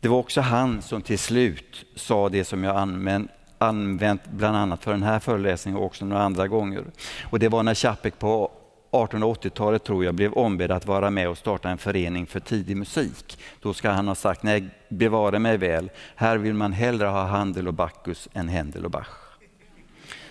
Det 0.00 0.08
var 0.08 0.18
också 0.18 0.40
han 0.40 0.82
som 0.82 1.02
till 1.02 1.18
slut 1.18 1.84
sa 1.94 2.28
det 2.28 2.44
som 2.44 2.64
jag 2.64 2.76
använt, 2.76 3.30
använt 3.66 4.26
bland 4.30 4.56
annat 4.56 4.84
för 4.84 4.90
den 4.90 5.02
här 5.02 5.18
föreläsningen 5.18 5.80
och 5.80 5.86
också 5.86 6.04
några 6.04 6.22
andra 6.22 6.48
gånger. 6.48 6.84
Och 7.24 7.38
det 7.38 7.48
var 7.48 7.62
när 7.62 7.74
Chapek 7.74 8.18
på 8.18 8.50
1880-talet 8.90 9.84
tror 9.84 10.04
jag 10.04 10.14
blev 10.14 10.32
ombedd 10.32 10.70
att 10.70 10.86
vara 10.86 11.10
med 11.10 11.28
och 11.28 11.38
starta 11.38 11.70
en 11.70 11.78
förening 11.78 12.26
för 12.26 12.40
tidig 12.40 12.76
musik. 12.76 13.38
Då 13.60 13.74
ska 13.74 13.90
han 13.90 14.08
ha 14.08 14.14
sagt, 14.14 14.42
nej 14.42 14.68
bevara 14.88 15.38
mig 15.38 15.56
väl, 15.56 15.90
här 16.14 16.38
vill 16.38 16.54
man 16.54 16.72
hellre 16.72 17.06
ha 17.06 17.24
Handel 17.24 17.68
och 17.68 17.74
Bacchus 17.74 18.28
än 18.32 18.48
Händel 18.48 18.84
och 18.84 18.90
Bach. 18.90 19.08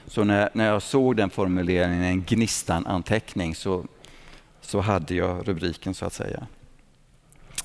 Så 0.08 0.24
när, 0.24 0.50
när 0.54 0.68
jag 0.68 0.82
såg 0.82 1.15
den 1.15 1.30
formuleringen, 1.30 2.04
en 2.04 2.24
Gnistan-anteckning, 2.24 3.56
så, 3.56 3.86
så 4.62 4.80
hade 4.80 5.15
jag 5.15 5.48
rubriken 5.48 5.94
så 5.94 6.06
att 6.06 6.13
säga. 6.13 6.48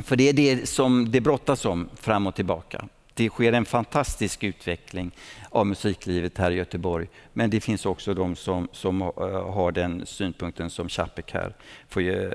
För 0.05 0.17
det 0.17 0.29
är 0.29 0.33
det 0.33 0.69
som 0.69 1.11
det 1.11 1.21
brottas 1.21 1.65
om 1.65 1.89
fram 1.95 2.27
och 2.27 2.35
tillbaka. 2.35 2.85
Det 3.15 3.29
sker 3.29 3.53
en 3.53 3.65
fantastisk 3.65 4.45
utveckling 4.45 5.11
av 5.51 5.67
musiklivet 5.67 6.39
här 6.39 6.51
i 6.51 6.55
Göteborg. 6.55 7.09
Men 7.33 7.51
det 7.51 7.61
finns 7.61 7.87
också 7.87 8.15
de 8.15 8.37
som, 8.37 8.69
som 8.73 9.03
eh, 9.03 9.09
har 9.53 9.73
den 9.73 10.07
synpunkten 10.07 10.71
som 10.71 10.89
Chapek 10.89 11.33
här 11.33 11.55
får 11.89 12.03
ge 12.03 12.25
eh, 12.25 12.33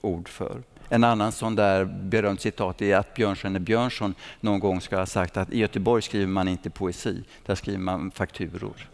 ord 0.00 0.28
för. 0.28 0.62
En 0.88 1.04
annan 1.04 1.32
sån 1.32 1.54
där 1.54 1.84
berömt 1.84 2.40
citat 2.40 2.82
är 2.82 2.96
att 2.96 3.14
Björnstjerne 3.14 3.60
Björnsson 3.60 4.14
någon 4.40 4.60
gång 4.60 4.80
ska 4.80 4.96
ha 4.96 5.06
sagt 5.06 5.36
att 5.36 5.52
i 5.52 5.58
Göteborg 5.58 6.02
skriver 6.02 6.26
man 6.26 6.48
inte 6.48 6.70
poesi, 6.70 7.24
där 7.46 7.54
skriver 7.54 7.78
man 7.78 8.10
fakturor. 8.10 8.88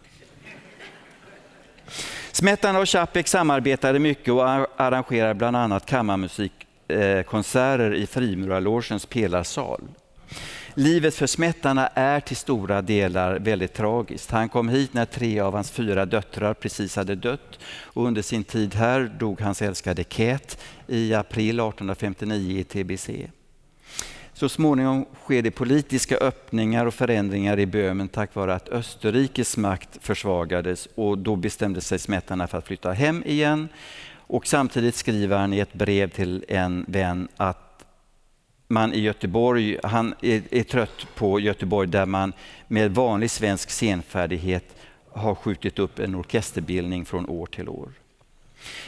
Smetana 2.32 2.78
och 2.78 2.88
Chapek 2.88 3.28
samarbetade 3.28 3.98
mycket 3.98 4.32
och 4.32 4.48
arrangerade 4.80 5.34
bland 5.34 5.56
annat 5.56 5.86
kammarmusikkonserter 5.86 7.94
i 7.94 8.06
Frimurarlogens 8.06 9.06
pelarsal. 9.06 9.80
Livet 10.78 11.14
för 11.14 11.26
smättarna 11.26 11.86
är 11.86 12.20
till 12.20 12.36
stora 12.36 12.82
delar 12.82 13.38
väldigt 13.38 13.74
tragiskt. 13.74 14.30
Han 14.30 14.48
kom 14.48 14.68
hit 14.68 14.94
när 14.94 15.04
tre 15.04 15.40
av 15.40 15.54
hans 15.54 15.70
fyra 15.70 16.06
döttrar 16.06 16.54
precis 16.54 16.96
hade 16.96 17.14
dött 17.14 17.58
och 17.82 18.06
under 18.06 18.22
sin 18.22 18.44
tid 18.44 18.74
här 18.74 19.14
dog 19.18 19.40
hans 19.40 19.62
älskade 19.62 20.04
Kät 20.04 20.58
i 20.86 21.14
april 21.14 21.60
1859 21.60 22.58
i 22.58 22.64
TBC. 22.64 23.10
Så 24.32 24.48
småningom 24.48 25.06
sker 25.24 25.42
det 25.42 25.50
politiska 25.50 26.16
öppningar 26.16 26.86
och 26.86 26.94
förändringar 26.94 27.58
i 27.58 27.66
Böhmen 27.66 28.08
tack 28.08 28.34
vare 28.34 28.54
att 28.54 28.68
Österrikes 28.68 29.56
makt 29.56 29.98
försvagades 30.00 30.88
och 30.94 31.18
då 31.18 31.36
bestämde 31.36 31.80
sig 31.80 31.98
smättarna 31.98 32.46
för 32.46 32.58
att 32.58 32.66
flytta 32.66 32.92
hem 32.92 33.22
igen. 33.26 33.68
Och 34.16 34.46
samtidigt 34.46 34.94
skriver 34.94 35.38
han 35.38 35.52
i 35.52 35.58
ett 35.58 35.74
brev 35.74 36.10
till 36.10 36.44
en 36.48 36.84
vän 36.88 37.28
att 37.36 37.67
man 38.68 38.94
i 38.94 39.00
Göteborg, 39.00 39.78
han 39.82 40.14
är, 40.20 40.42
är, 40.50 40.62
trött 40.62 41.06
på 41.14 41.40
Göteborg 41.40 41.88
där 41.88 42.06
man 42.06 42.32
med 42.66 42.94
vanlig 42.94 43.30
svensk 43.30 43.70
senfärdighet 43.70 44.64
har 45.12 45.34
skjutit 45.34 45.78
upp 45.78 45.98
en 45.98 46.14
orkesterbildning 46.14 47.04
från 47.04 47.28
år 47.28 47.46
till 47.46 47.68
år. 47.68 47.88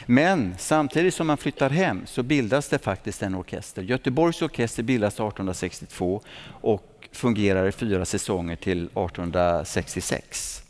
Men 0.05 0.55
samtidigt 0.57 1.13
som 1.13 1.27
man 1.27 1.37
flyttar 1.37 1.69
hem 1.69 2.01
så 2.05 2.23
bildas 2.23 2.69
det 2.69 2.79
faktiskt 2.79 3.23
en 3.23 3.35
orkester. 3.35 3.81
Göteborgs 3.81 4.41
orkester 4.41 4.83
bildas 4.83 5.13
1862 5.13 6.21
och 6.61 7.09
fungerar 7.11 7.67
i 7.67 7.71
fyra 7.71 8.05
säsonger 8.05 8.55
till 8.55 8.83
1866. 8.83 10.63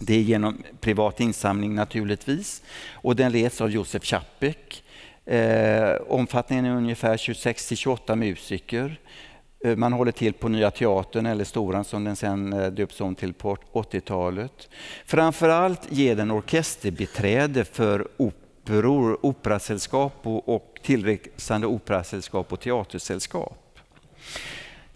Det 0.00 0.14
är 0.14 0.20
genom 0.20 0.62
privat 0.80 1.20
insamling 1.20 1.74
naturligtvis 1.74 2.62
och 2.92 3.16
den 3.16 3.32
leds 3.32 3.60
av 3.60 3.70
Josef 3.70 4.02
Čapek 4.02 4.82
Eh, 5.26 5.94
omfattningen 6.08 6.64
är 6.64 6.76
ungefär 6.76 7.16
26-28 7.16 8.16
musiker. 8.16 9.00
Eh, 9.64 9.76
man 9.76 9.92
håller 9.92 10.12
till 10.12 10.32
på 10.32 10.48
Nya 10.48 10.70
Teatern, 10.70 11.26
eller 11.26 11.44
Storan 11.44 11.84
som 11.84 12.04
den 12.04 12.16
sen 12.16 12.52
eh, 12.52 12.66
döps 12.66 13.00
om 13.00 13.14
till 13.14 13.34
på 13.34 13.56
80-talet. 13.72 14.68
Framförallt 15.04 15.92
ger 15.92 16.16
den 16.16 16.30
orkesterbiträde 16.30 17.64
för 17.64 18.08
operor, 18.16 19.26
operasällskap 19.26 20.12
och, 20.22 20.48
och 20.48 20.78
tillresande 20.82 21.66
operasällskap 21.66 22.52
och 22.52 22.60
teatersällskap. 22.60 23.78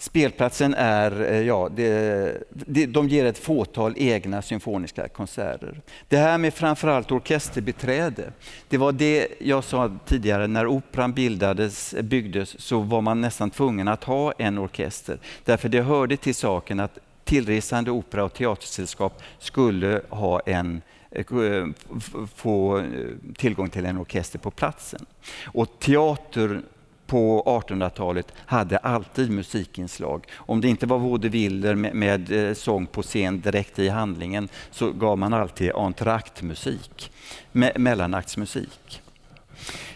Spelplatsen 0.01 0.75
är, 0.75 1.33
eh, 1.33 1.41
ja, 1.41 1.69
det, 1.77 2.43
det, 2.51 2.87
de 2.87 3.09
ger 3.09 3.25
ett 3.25 3.39
fåtal 3.39 3.95
egna 3.97 4.43
symfoniska 4.43 5.09
konserter. 5.09 5.81
Det 6.09 6.17
här 6.17 6.39
med 6.39 6.55
framförallt 6.55 7.13
orkesterbiträde, 7.13 8.33
det 8.69 8.79
var 8.79 8.93
det 8.93 9.29
jag 9.39 9.65
sa 9.65 9.99
tidigare, 10.07 10.47
när 10.47 10.67
operan 10.67 11.13
bildades, 11.13 11.95
byggdes 12.03 12.61
så 12.61 12.81
var 12.81 13.01
man 13.01 13.21
nästan 13.21 13.51
tvungen 13.51 13.89
att 13.89 14.05
ha 14.05 14.33
en 14.39 14.59
orkester. 14.59 15.19
Därför 15.45 15.69
det 15.69 15.81
hörde 15.81 16.17
till 16.17 16.35
saken 16.35 16.81
att 16.81 16.99
tillresande 17.25 17.91
opera 17.91 18.25
och 18.25 18.35
teatersällskap 18.35 19.23
skulle 19.39 20.03
ha 20.09 20.41
en 20.41 20.83
eh, 21.11 21.25
eh, 21.33 21.67
få 22.35 22.85
tillgång 23.37 23.71
till 23.71 23.87
en 23.87 23.99
orkester 23.99 24.39
på 24.39 24.51
platsen. 24.51 25.07
Och 25.45 25.79
teater 25.79 26.63
på 27.11 27.43
1800-talet 27.47 28.33
hade 28.37 28.79
alltid 28.79 29.31
musikinslag. 29.31 30.27
Om 30.35 30.61
det 30.61 30.69
inte 30.69 30.87
var 30.87 30.99
vaudeviller 30.99 31.75
med, 31.75 31.95
med 31.95 32.49
eh, 32.49 32.55
sång 32.55 32.87
på 32.87 33.03
scen 33.03 33.41
direkt 33.41 33.79
i 33.79 33.89
handlingen 33.89 34.49
så 34.71 34.93
gav 34.93 35.19
man 35.19 35.35
alltid 35.35 35.73
entraktmusik, 35.75 37.13
me 37.53 37.73
mellanaktsmusik. 37.77 39.03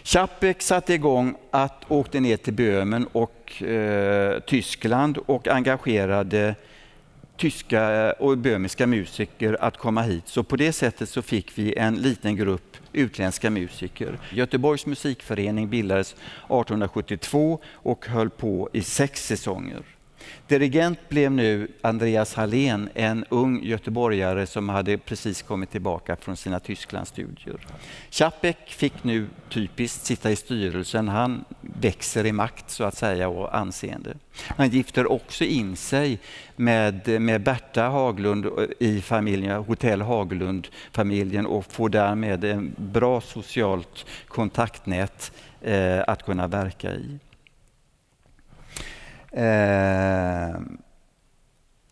Chapek 0.03 0.61
satte 0.61 0.93
igång 0.93 1.35
att 1.51 1.83
åkte 1.87 2.19
ner 2.19 2.37
till 2.37 2.53
Böhmen 2.53 3.07
och 3.11 3.63
eh, 3.63 4.39
Tyskland 4.39 5.17
och 5.17 5.47
engagerade 5.47 6.55
tyska 7.37 8.11
och 8.11 8.37
böhmiska 8.37 8.87
musiker 8.87 9.57
att 9.61 9.77
komma 9.77 10.01
hit. 10.01 10.23
Så 10.25 10.43
på 10.43 10.55
det 10.55 10.73
sättet 10.73 11.09
så 11.09 11.21
fick 11.21 11.57
vi 11.57 11.77
en 11.77 11.95
liten 11.95 12.35
grupp 12.35 12.77
utländska 12.93 13.49
musiker. 13.49 14.19
Göteborgs 14.31 14.85
musikförening 14.85 15.69
bildades 15.69 16.11
1872 16.11 17.59
och 17.73 18.05
höll 18.05 18.29
på 18.29 18.69
i 18.73 18.81
sex 18.81 19.27
säsonger. 19.27 19.94
Dirigent 20.47 21.09
blev 21.09 21.31
nu 21.31 21.67
Andreas 21.81 22.33
Hallén, 22.33 22.89
en 22.93 23.25
ung 23.29 23.63
göteborgare 23.63 24.45
som 24.45 24.69
hade 24.69 24.97
precis 24.97 25.41
kommit 25.41 25.71
tillbaka 25.71 26.15
från 26.15 26.37
sina 26.37 26.59
Tysklandsstudier. 26.59 27.67
Čapek 28.09 28.57
fick 28.67 29.03
nu 29.03 29.27
typiskt 29.49 30.05
sitta 30.05 30.31
i 30.31 30.35
styrelsen. 30.35 31.07
Han 31.07 31.45
växer 31.61 32.25
i 32.25 32.31
makt 32.31 32.69
så 32.69 32.83
att 32.83 32.97
säga 32.97 33.29
och 33.29 33.57
anseende. 33.57 34.13
Han 34.47 34.69
gifter 34.69 35.11
också 35.11 35.43
in 35.43 35.75
sig 35.75 36.19
med, 36.55 37.21
med 37.21 37.43
Berta 37.43 37.83
Haglund 37.83 38.45
eh, 38.45 38.51
i 38.79 39.01
familjen, 39.01 39.63
Hotell 39.63 40.01
Haglund-familjen 40.01 41.45
och 41.45 41.65
får 41.65 41.89
därmed 41.89 42.43
en 42.43 42.75
bra 42.77 43.21
socialt 43.21 44.05
kontaktnät 44.27 45.31
eh, 45.61 46.03
att 46.07 46.25
kunna 46.25 46.47
verka 46.47 46.93
i. 46.93 47.19
Eh, 49.35 50.59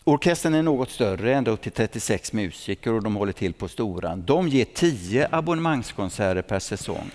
Orkestern 0.03 0.53
är 0.53 0.61
något 0.61 0.89
större, 0.89 1.33
ända 1.33 1.51
upp 1.51 1.61
till 1.61 1.71
36 1.71 2.33
musiker 2.33 2.93
och 2.93 3.03
de 3.03 3.15
håller 3.15 3.31
till 3.31 3.53
på 3.53 3.67
Storan. 3.67 4.23
De 4.25 4.47
ger 4.47 4.65
10 4.65 5.27
abonnemangskonserter 5.31 6.41
per 6.41 6.59
säsong. 6.59 7.11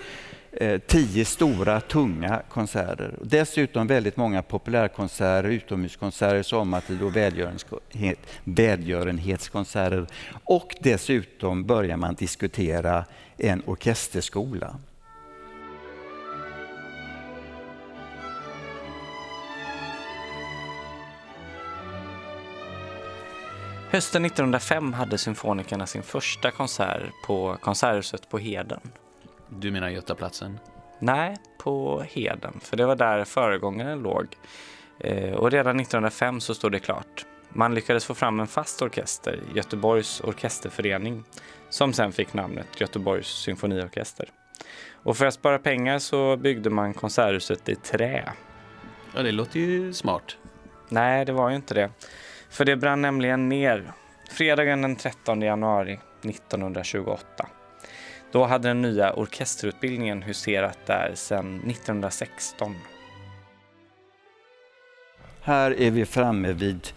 Eh, 0.53 0.81
10 0.81 1.25
stora, 1.25 1.81
tunga 1.81 2.43
konserter. 2.49 3.15
Dessutom 3.23 3.87
väldigt 3.87 4.17
många 4.17 4.43
populärkonserter, 4.43 5.49
utomhuskonserter, 5.49 6.43
sommartid 6.43 7.03
och 7.03 7.17
välgörenhet, 7.17 8.19
välgörenhetskonserter. 8.45 10.07
Och 10.45 10.77
dessutom 10.81 11.65
börjar 11.65 11.97
man 11.97 12.15
diskutera 12.15 13.05
en 13.37 13.63
orkesterskola. 13.67 14.77
Hösten 23.91 24.25
1905 24.25 24.93
hade 24.93 25.19
symfonikerna 25.19 25.87
sin 25.87 26.03
första 26.03 26.51
konsert 26.51 27.03
på 27.27 27.57
Konserthuset 27.61 28.29
på 28.29 28.39
Heden. 28.39 28.81
Du 29.49 29.71
menar 29.71 29.89
Götaplatsen? 29.89 30.59
Nej, 30.99 31.37
på 31.59 32.03
Heden, 32.09 32.61
för 32.61 32.77
det 32.77 32.87
var 32.87 32.97
där 32.97 33.25
föregångaren 33.25 33.99
låg. 33.99 34.27
Eh, 35.01 35.35
och 35.35 35.51
redan 35.51 35.81
1905 35.81 36.41
så 36.41 36.55
stod 36.55 36.73
det 36.73 36.79
klart. 36.79 37.27
Man 37.49 37.75
lyckades 37.75 38.05
få 38.05 38.15
fram 38.15 38.41
en 38.41 38.47
fast 38.47 38.83
orkester, 38.83 39.41
Göteborgs 39.55 40.21
orkesterförening, 40.21 41.25
som 41.71 41.93
sen 41.93 42.13
fick 42.13 42.35
namnet 42.35 42.81
Göteborgs 42.81 43.27
symfoniorkester. 43.27 44.29
Och 44.93 45.17
för 45.17 45.27
att 45.27 45.35
spara 45.35 45.59
pengar 45.59 45.99
så 45.99 46.37
byggde 46.37 46.71
man 46.71 46.95
konserthuset 46.95 47.69
i 47.69 47.75
trä. 47.75 48.33
Ja, 49.15 49.23
det 49.23 49.33
låter 49.33 49.61
ju 49.61 49.93
smart. 49.93 50.37
Nej, 50.89 51.25
det 51.25 51.33
var 51.33 51.51
ju 51.51 51.57
inte 51.57 51.75
det. 51.75 51.91
För 52.51 52.65
det 52.65 52.77
brann 52.77 53.03
nämligen 53.03 53.49
ner 53.49 53.93
fredagen 54.31 54.83
den 54.83 54.97
13 54.97 55.43
januari 55.43 55.99
1928. 56.23 57.49
Då 58.33 58.45
hade 58.45 58.69
den 58.69 58.83
nya 58.83 59.13
orkesterutbildningen 59.13 60.23
huserat 60.23 60.79
där 60.87 61.13
sedan 61.15 61.57
1916. 61.57 62.75
Här 65.41 65.81
är 65.81 65.91
vi 65.91 66.07
framme 66.07 66.53
vid 66.53 66.89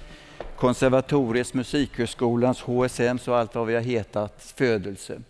Konservatoriets, 0.55 1.53
Musikhögskolans, 1.53 2.61
HSMs 2.61 3.27
och 3.27 3.37
allt 3.37 3.55
vad 3.55 3.67
vi 3.67 3.73
har 3.73 3.81
hetat 3.81 4.53
födelse. 4.57 5.21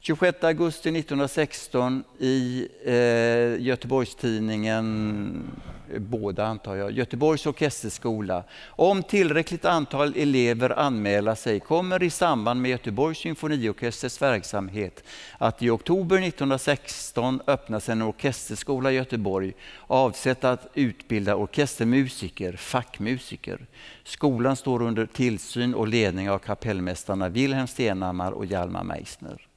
26 0.00 0.44
augusti 0.44 0.88
1916 0.88 2.04
i 2.18 2.68
eh, 2.84 3.62
Göteborgstidningen, 3.66 5.50
båda 5.98 6.46
antar 6.46 6.76
jag, 6.76 6.90
Göteborgs 6.90 7.46
orkesterskola. 7.46 8.44
Om 8.66 9.02
tillräckligt 9.02 9.64
antal 9.64 10.14
elever 10.16 10.78
anmäla 10.78 11.36
sig 11.36 11.60
kommer 11.60 12.02
i 12.02 12.10
samband 12.10 12.62
med 12.62 12.70
Göteborgs 12.70 13.18
symfoniorkesters 13.18 14.22
verksamhet 14.22 15.04
att 15.38 15.62
i 15.62 15.70
oktober 15.70 16.16
1916 16.16 17.40
öppnas 17.46 17.88
en 17.88 18.02
orkesterskola 18.02 18.92
i 18.92 18.94
Göteborg 18.94 19.52
avsett 19.86 20.44
att 20.44 20.66
utbilda 20.74 21.36
orkestermusiker, 21.36 22.56
fackmusiker. 22.56 23.66
Skolan 24.04 24.56
står 24.56 24.82
under 24.82 25.06
tillsyn 25.06 25.74
och 25.74 25.88
ledning 25.88 26.30
av 26.30 26.38
kapellmästarna 26.38 27.28
Wilhelm 27.28 27.66
Stenhammar 27.66 28.32
och 28.32 28.46
Hjalmar 28.46 28.84
Meissner. 28.84 29.47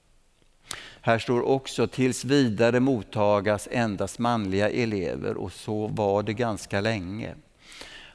Här 1.03 1.19
står 1.19 1.41
också 1.41 1.87
tills 1.87 2.25
vidare 2.25 2.79
mottagas 2.79 3.67
endast 3.71 4.19
manliga 4.19 4.69
elever 4.69 5.37
och 5.37 5.51
så 5.51 5.87
var 5.87 6.23
det 6.23 6.33
ganska 6.33 6.81
länge. 6.81 7.33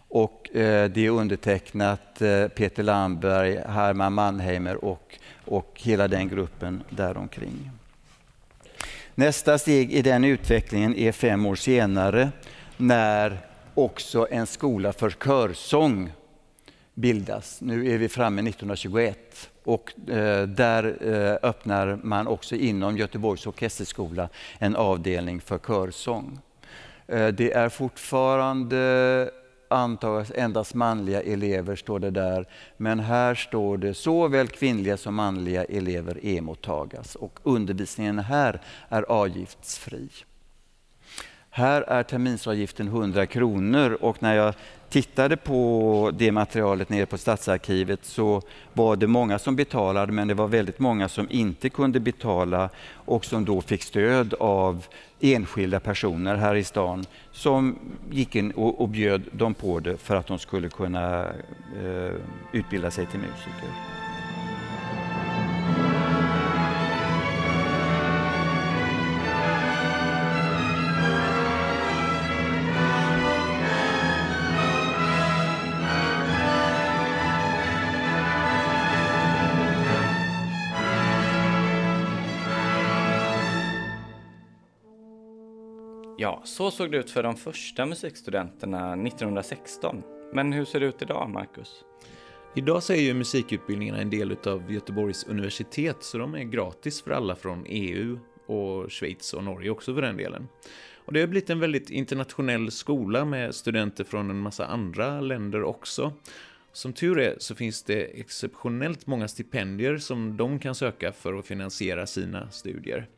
Och 0.09 0.57
eh, 0.57 0.90
det 0.90 1.07
är 1.07 1.11
undertecknat 1.11 2.22
eh, 2.22 2.49
Peter 2.49 2.83
Landberg, 2.83 3.59
Herman 3.68 4.12
Mannheimer 4.12 4.85
och, 4.85 5.18
och 5.44 5.81
hela 5.83 6.09
den 6.09 6.29
gruppen 6.29 6.83
däromkring. 6.90 7.70
Nästa 9.14 9.59
steg 9.59 9.92
i 9.92 10.03
den 10.03 10.25
utvecklingen 10.25 10.94
är 10.94 11.12
fem 11.12 11.46
år 11.46 11.57
senare 11.57 12.31
när 12.77 13.38
också 13.75 14.27
en 14.31 14.46
skola 14.46 14.92
för 14.92 15.11
körsång 15.11 16.12
bildas. 16.96 17.61
Nu 17.61 17.92
är 17.92 17.98
vi 17.98 18.09
framme 18.09 18.40
1921 18.40 19.50
och 19.64 20.11
eh, 20.11 20.46
där 20.48 20.96
eh, 21.00 21.48
öppnar 21.48 21.98
man 22.02 22.26
också 22.26 22.54
inom 22.54 22.96
Göteborgs 22.96 23.46
orkesterskola 23.46 24.28
en 24.59 24.76
avdelning 24.76 25.40
för 25.40 25.59
körsång. 25.59 26.38
Eh, 27.06 27.28
det 27.28 27.52
är 27.52 27.68
fortfarande 27.68 29.30
antagas 29.68 30.32
endast 30.35 30.74
manliga 30.74 31.22
elever, 31.22 31.76
står 31.76 31.98
det 31.98 32.11
där. 32.11 32.46
Men 32.76 33.00
här 33.00 33.35
står 33.35 33.76
det 33.76 33.94
såväl 33.94 34.48
kvinnliga 34.48 34.96
som 34.96 35.14
manliga 35.14 35.64
elever 35.64 36.20
emottagas 36.22 37.14
och 37.14 37.38
undervisningen 37.42 38.18
här 38.18 38.61
är 38.88 39.02
avgiftsfri. 39.02 40.09
Här 41.56 41.82
är 41.82 42.02
terminsavgiften 42.02 42.86
100 42.86 43.26
kronor 43.26 43.98
och 44.00 44.22
när 44.22 44.34
jag 44.34 44.54
tittade 44.88 45.36
på 45.36 46.10
det 46.14 46.32
materialet 46.32 46.88
nere 46.88 47.06
på 47.06 47.18
Stadsarkivet 47.18 48.04
så 48.04 48.42
var 48.72 48.96
det 48.96 49.06
många 49.06 49.38
som 49.38 49.56
betalade 49.56 50.12
men 50.12 50.28
det 50.28 50.34
var 50.34 50.48
väldigt 50.48 50.78
många 50.78 51.08
som 51.08 51.26
inte 51.30 51.68
kunde 51.68 52.00
betala 52.00 52.68
och 52.92 53.24
som 53.24 53.44
då 53.44 53.60
fick 53.60 53.82
stöd 53.82 54.34
av 54.34 54.86
enskilda 55.20 55.80
personer 55.80 56.36
här 56.36 56.54
i 56.54 56.64
stan 56.64 57.04
som 57.32 57.78
gick 58.10 58.36
in 58.36 58.50
och, 58.50 58.80
och 58.80 58.88
bjöd 58.88 59.22
dem 59.32 59.54
på 59.54 59.80
det 59.80 59.96
för 59.96 60.16
att 60.16 60.26
de 60.26 60.38
skulle 60.38 60.68
kunna 60.68 61.24
eh, 61.82 62.12
utbilda 62.52 62.90
sig 62.90 63.06
till 63.06 63.20
musiker. 63.20 64.05
Ja, 86.26 86.42
så 86.44 86.70
såg 86.70 86.90
det 86.90 86.98
ut 86.98 87.10
för 87.10 87.22
de 87.22 87.36
första 87.36 87.86
musikstudenterna 87.86 88.92
1916. 88.92 90.02
Men 90.32 90.52
hur 90.52 90.64
ser 90.64 90.80
det 90.80 90.86
ut 90.86 91.02
idag, 91.02 91.30
Marcus? 91.30 91.84
Idag 92.56 92.82
så 92.82 92.92
är 92.92 93.00
ju 93.00 93.14
musikutbildningarna 93.14 94.00
en 94.00 94.10
del 94.10 94.36
av 94.46 94.72
Göteborgs 94.72 95.24
universitet 95.24 95.96
så 96.00 96.18
de 96.18 96.34
är 96.34 96.42
gratis 96.42 97.02
för 97.02 97.10
alla 97.10 97.36
från 97.36 97.64
EU 97.66 98.18
och 98.46 98.92
Schweiz 98.92 99.34
och 99.34 99.44
Norge 99.44 99.70
också 99.70 99.94
för 99.94 100.02
den 100.02 100.16
delen. 100.16 100.48
Och 101.04 101.12
det 101.12 101.20
har 101.20 101.26
blivit 101.26 101.50
en 101.50 101.60
väldigt 101.60 101.90
internationell 101.90 102.70
skola 102.70 103.24
med 103.24 103.54
studenter 103.54 104.04
från 104.04 104.30
en 104.30 104.40
massa 104.40 104.66
andra 104.66 105.20
länder 105.20 105.62
också. 105.62 106.12
Som 106.72 106.92
tur 106.92 107.18
är 107.18 107.34
så 107.38 107.54
finns 107.54 107.82
det 107.82 108.02
exceptionellt 108.02 109.06
många 109.06 109.28
stipendier 109.28 109.96
som 109.96 110.36
de 110.36 110.58
kan 110.58 110.74
söka 110.74 111.12
för 111.12 111.34
att 111.34 111.46
finansiera 111.46 112.06
sina 112.06 112.50
studier. 112.50 113.08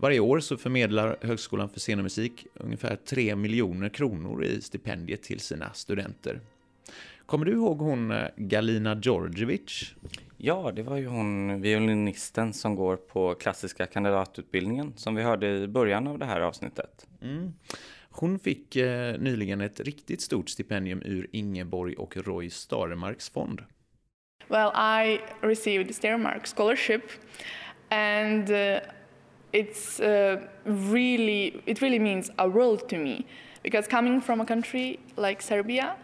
Varje 0.00 0.20
år 0.20 0.40
så 0.40 0.56
förmedlar 0.56 1.16
Högskolan 1.20 1.68
för 1.68 1.80
scen 1.80 1.98
och 1.98 2.02
musik 2.02 2.46
ungefär 2.54 2.96
3 2.96 3.36
miljoner 3.36 3.88
kronor 3.88 4.44
i 4.44 4.60
stipendiet 4.60 5.22
till 5.22 5.40
sina 5.40 5.72
studenter. 5.72 6.40
Kommer 7.26 7.46
du 7.46 7.52
ihåg 7.52 7.78
hon 7.78 8.10
eh, 8.10 8.28
Galina 8.36 9.00
Djordjevic? 9.02 9.94
Ja, 10.36 10.72
det 10.76 10.82
var 10.82 10.96
ju 10.96 11.06
hon 11.06 11.60
violinisten 11.60 12.52
som 12.52 12.74
går 12.74 12.96
på 12.96 13.34
klassiska 13.34 13.86
kandidatutbildningen 13.86 14.92
som 14.96 15.14
vi 15.14 15.22
hörde 15.22 15.58
i 15.58 15.68
början 15.68 16.06
av 16.06 16.18
det 16.18 16.26
här 16.26 16.40
avsnittet. 16.40 17.06
Mm. 17.22 17.52
Hon 18.10 18.38
fick 18.38 18.76
eh, 18.76 19.18
nyligen 19.18 19.60
ett 19.60 19.80
riktigt 19.80 20.20
stort 20.20 20.48
stipendium 20.48 21.02
ur 21.04 21.26
Ingeborg 21.32 21.94
och 21.94 22.16
Roy 22.16 22.50
Staremarks 22.50 23.30
fond. 23.30 23.62
Well, 24.48 24.72
I 24.76 25.20
received 25.40 25.94
Staremark 25.94 26.46
scholarship 26.46 27.02
and 27.88 28.50
uh, 28.50 28.78
it's 29.52 30.00
uh, 30.00 30.40
really 30.64 31.62
it 31.66 31.80
really 31.80 31.98
means 31.98 32.30
a 32.38 32.48
world 32.48 32.88
to 32.88 32.98
me. 32.98 33.26
Because 33.62 33.86
coming 33.86 34.20
from 34.20 34.40
a 34.40 34.46
country 34.46 34.98
like 35.16 35.42
Serbia, 35.42 35.96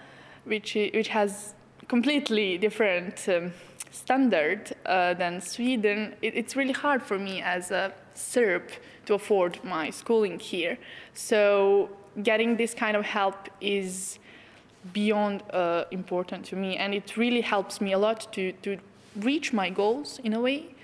which 0.44 0.74
which 0.74 1.08
has 1.08 1.54
completely 1.88 2.58
different 2.58 3.28
um, 3.28 3.52
standard 3.90 4.74
uh, 4.84 5.14
than 5.14 5.40
Sweden, 5.40 6.14
it, 6.20 6.34
it's 6.36 6.56
really 6.56 6.72
hard 6.72 7.02
for 7.02 7.18
me 7.18 7.40
as 7.40 7.70
a 7.70 7.92
Serb 8.14 8.62
to 9.06 9.14
afford 9.14 9.62
my 9.62 9.90
schooling 9.90 10.38
here. 10.38 10.78
So 11.14 11.90
getting 12.22 12.56
this 12.56 12.74
kind 12.74 12.96
of 12.96 13.04
help 13.04 13.48
is 13.60 14.18
beyond 14.92 15.42
uh, 15.50 15.84
important 15.90 16.44
to 16.46 16.56
me, 16.56 16.76
and 16.76 16.94
it 16.94 17.16
really 17.16 17.42
helps 17.42 17.80
me 17.80 17.92
a 17.92 17.98
lot 17.98 18.32
to 18.32 18.52
to 18.62 18.78
reach 19.16 19.52
my 19.52 19.70
goals 19.70 20.20
in 20.24 20.34
a 20.34 20.40
way 20.40 20.75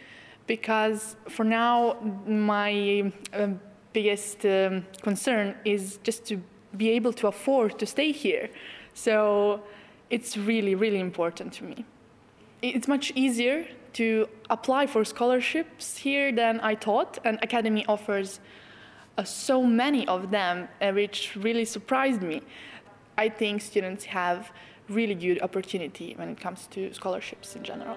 because 0.57 1.17
for 1.31 1.45
now 1.45 1.97
my 2.27 3.11
uh, 3.33 3.49
biggest 3.95 4.45
um, 4.45 4.85
concern 5.01 5.55
is 5.65 5.99
just 6.03 6.27
to 6.27 6.35
be 6.77 6.91
able 6.91 7.13
to 7.21 7.27
afford 7.27 7.79
to 7.79 7.87
stay 7.87 8.13
here. 8.13 8.51
So 8.93 9.15
it's 10.11 10.37
really, 10.37 10.75
really 10.75 11.01
important 11.01 11.55
to 11.55 11.65
me. 11.65 11.87
It's 12.61 12.87
much 12.87 13.07
easier 13.15 13.67
to 13.95 14.29
apply 14.51 14.83
for 14.89 15.03
scholarships 15.07 15.97
here 15.97 16.31
than 16.41 16.61
I 16.61 16.75
thought, 16.75 17.13
and 17.25 17.39
Academy 17.43 17.85
offers 17.87 18.29
uh, 19.17 19.25
so 19.25 19.57
many 19.63 20.07
of 20.07 20.31
them, 20.31 20.69
uh, 20.83 20.93
which 20.93 21.35
really 21.35 21.65
surprised 21.65 22.23
me. 22.23 22.43
I 23.17 23.31
think 23.31 23.63
students 23.63 24.05
have 24.05 24.53
really 24.91 25.15
good 25.15 25.41
opportunity 25.41 26.09
when 26.19 26.29
it 26.29 26.39
comes 26.39 26.67
to 26.75 26.93
scholarships 26.93 27.57
in 27.57 27.63
general. 27.65 27.97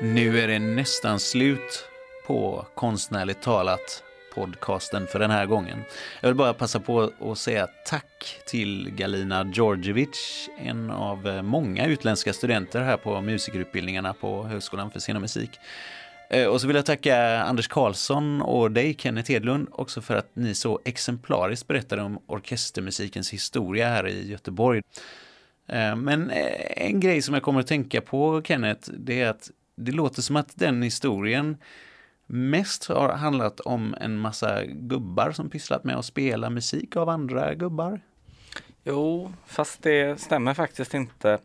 Nu 0.00 0.40
är 0.40 0.48
det 0.48 0.58
nästan 0.58 1.20
slut 1.20 1.88
på 2.26 2.66
Konstnärligt 2.74 3.42
talat 3.42 4.02
podcasten 4.34 5.06
för 5.06 5.18
den 5.18 5.30
här 5.30 5.46
gången. 5.46 5.78
Jag 6.20 6.28
vill 6.28 6.36
bara 6.36 6.54
passa 6.54 6.80
på 6.80 7.12
att 7.20 7.38
säga 7.38 7.68
tack 7.86 8.40
till 8.46 8.90
Galina 8.90 9.50
Georgievich, 9.54 10.48
en 10.58 10.90
av 10.90 11.40
många 11.44 11.86
utländska 11.86 12.32
studenter 12.32 12.80
här 12.80 12.96
på 12.96 13.20
musikerutbildningarna 13.20 14.12
på 14.12 14.42
Högskolan 14.42 14.90
för 14.90 15.00
scen 15.00 15.16
och 15.16 15.22
musik. 15.22 15.50
Eh, 16.30 16.46
och 16.46 16.60
så 16.60 16.66
vill 16.66 16.76
jag 16.76 16.86
tacka 16.86 17.42
Anders 17.42 17.68
Karlsson 17.68 18.42
och 18.42 18.70
dig 18.70 18.96
Kenneth 18.98 19.30
Hedlund 19.30 19.68
också 19.72 20.00
för 20.00 20.14
att 20.14 20.30
ni 20.34 20.54
så 20.54 20.80
exemplariskt 20.84 21.66
berättade 21.66 22.02
om 22.02 22.18
orkestermusikens 22.26 23.32
historia 23.32 23.88
här 23.88 24.08
i 24.08 24.30
Göteborg. 24.30 24.82
Eh, 25.68 25.96
men 25.96 26.30
eh, 26.30 26.86
en 26.86 27.00
grej 27.00 27.22
som 27.22 27.34
jag 27.34 27.42
kommer 27.42 27.60
att 27.60 27.66
tänka 27.66 28.00
på 28.00 28.42
Kenneth, 28.42 28.90
det 28.90 29.20
är 29.20 29.28
att 29.28 29.50
det 29.76 29.92
låter 29.92 30.22
som 30.22 30.36
att 30.36 30.52
den 30.54 30.82
historien 30.82 31.56
mest 32.26 32.88
har 32.88 33.12
handlat 33.12 33.60
om 33.60 33.94
en 34.00 34.18
massa 34.18 34.64
gubbar 34.64 35.32
som 35.32 35.50
pysslat 35.50 35.84
med 35.84 35.96
att 35.96 36.04
spela 36.04 36.50
musik 36.50 36.96
av 36.96 37.08
andra 37.08 37.54
gubbar. 37.54 38.00
Jo, 38.84 39.32
fast 39.46 39.82
det 39.82 40.20
stämmer 40.20 40.54
faktiskt 40.54 40.94
inte. 40.94 41.38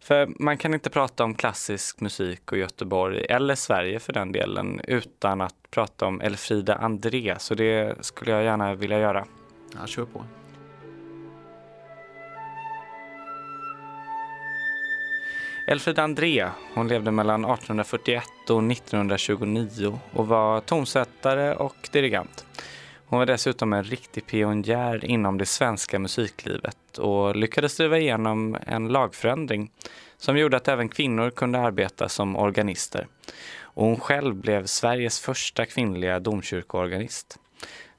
För 0.00 0.32
man 0.38 0.58
kan 0.58 0.74
inte 0.74 0.90
prata 0.90 1.24
om 1.24 1.34
klassisk 1.34 2.00
musik 2.00 2.52
och 2.52 2.58
Göteborg, 2.58 3.24
eller 3.28 3.54
Sverige 3.54 4.00
för 4.00 4.12
den 4.12 4.32
delen, 4.32 4.80
utan 4.84 5.40
att 5.40 5.54
prata 5.70 6.06
om 6.06 6.20
Elfrida 6.20 6.74
André. 6.74 7.36
Så 7.38 7.54
det 7.54 8.04
skulle 8.04 8.30
jag 8.30 8.44
gärna 8.44 8.74
vilja 8.74 8.98
göra. 8.98 9.26
Ja, 9.74 9.86
kör 9.86 10.04
på. 10.04 10.24
Elfrida 15.70 16.02
André, 16.02 16.48
hon 16.74 16.88
levde 16.88 17.10
mellan 17.10 17.44
1841 17.44 18.24
och 18.48 18.72
1929 18.72 19.98
och 20.12 20.28
var 20.28 20.60
tonsättare 20.60 21.54
och 21.54 21.88
dirigent. 21.92 22.46
Hon 23.06 23.18
var 23.18 23.26
dessutom 23.26 23.72
en 23.72 23.84
riktig 23.84 24.26
pionjär 24.26 25.04
inom 25.04 25.38
det 25.38 25.46
svenska 25.46 25.98
musiklivet 25.98 26.98
och 26.98 27.36
lyckades 27.36 27.76
driva 27.76 27.98
igenom 27.98 28.56
en 28.66 28.88
lagförändring 28.88 29.70
som 30.16 30.38
gjorde 30.38 30.56
att 30.56 30.68
även 30.68 30.88
kvinnor 30.88 31.30
kunde 31.30 31.60
arbeta 31.60 32.08
som 32.08 32.36
organister. 32.36 33.06
Och 33.62 33.84
hon 33.84 34.00
själv 34.00 34.34
blev 34.34 34.66
Sveriges 34.66 35.20
första 35.20 35.66
kvinnliga 35.66 36.20
domkyrkoorganist. 36.20 37.38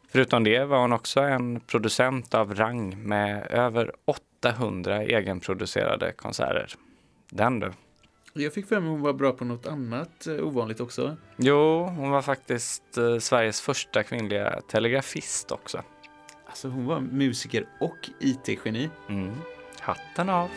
Förutom 0.10 0.44
det 0.44 0.66
var 0.66 0.82
hon 0.82 0.94
också 0.94 1.20
en 1.20 1.60
producent 1.60 2.34
av 2.34 2.56
rang 2.56 3.04
med 3.04 3.48
över 3.52 3.92
800 4.06 5.04
egenproducerade 5.04 6.12
konserter. 6.12 6.76
Den 7.32 7.60
du. 7.60 7.72
Jag 8.34 8.54
fick 8.54 8.68
för 8.68 8.80
mig 8.80 8.88
att 8.88 8.92
hon 8.92 9.02
var 9.02 9.14
bra 9.14 9.32
på 9.32 9.46
något 9.46 9.68
annat 9.68 10.28
eh, 10.28 10.48
ovanligt 10.48 10.80
också. 10.80 11.18
Jo, 11.38 11.84
hon 11.84 12.12
var 12.12 12.22
faktiskt 12.22 12.98
eh, 12.98 13.18
Sveriges 13.18 13.62
första 13.62 14.04
kvinnliga 14.04 14.62
telegrafist 14.68 15.52
också. 15.52 15.84
Alltså 16.46 16.68
hon 16.68 16.86
var 16.86 17.00
musiker 17.00 17.66
och 17.80 18.10
IT-geni. 18.20 18.90
Mm. 19.10 19.32
Hatten 19.80 20.30
av. 20.30 20.50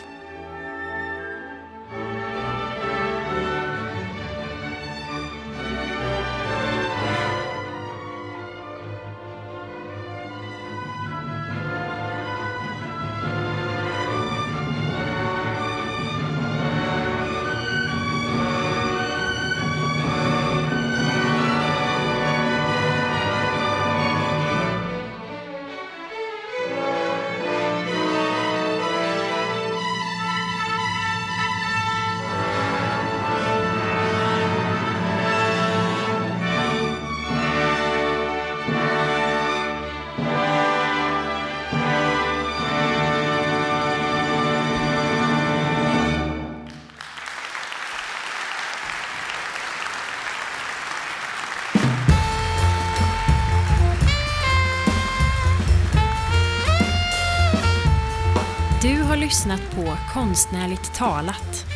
lyssnat 59.35 59.71
på 59.75 59.97
Konstnärligt 60.13 60.95
talat. 60.95 61.67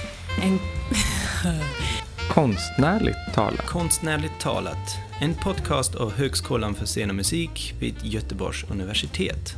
En... 0.43 0.59
Konstnärligt 2.31 3.35
talat. 3.35 3.67
Konstnärligt 3.67 4.41
talat, 4.41 4.97
en 5.21 5.35
podcast 5.35 5.95
av 5.95 6.13
Högskolan 6.13 6.75
för 6.75 6.87
scen 6.87 7.11
och 7.11 7.17
musik 7.17 7.75
vid 7.81 7.95
Göteborgs 8.03 8.65
universitet. 8.71 9.55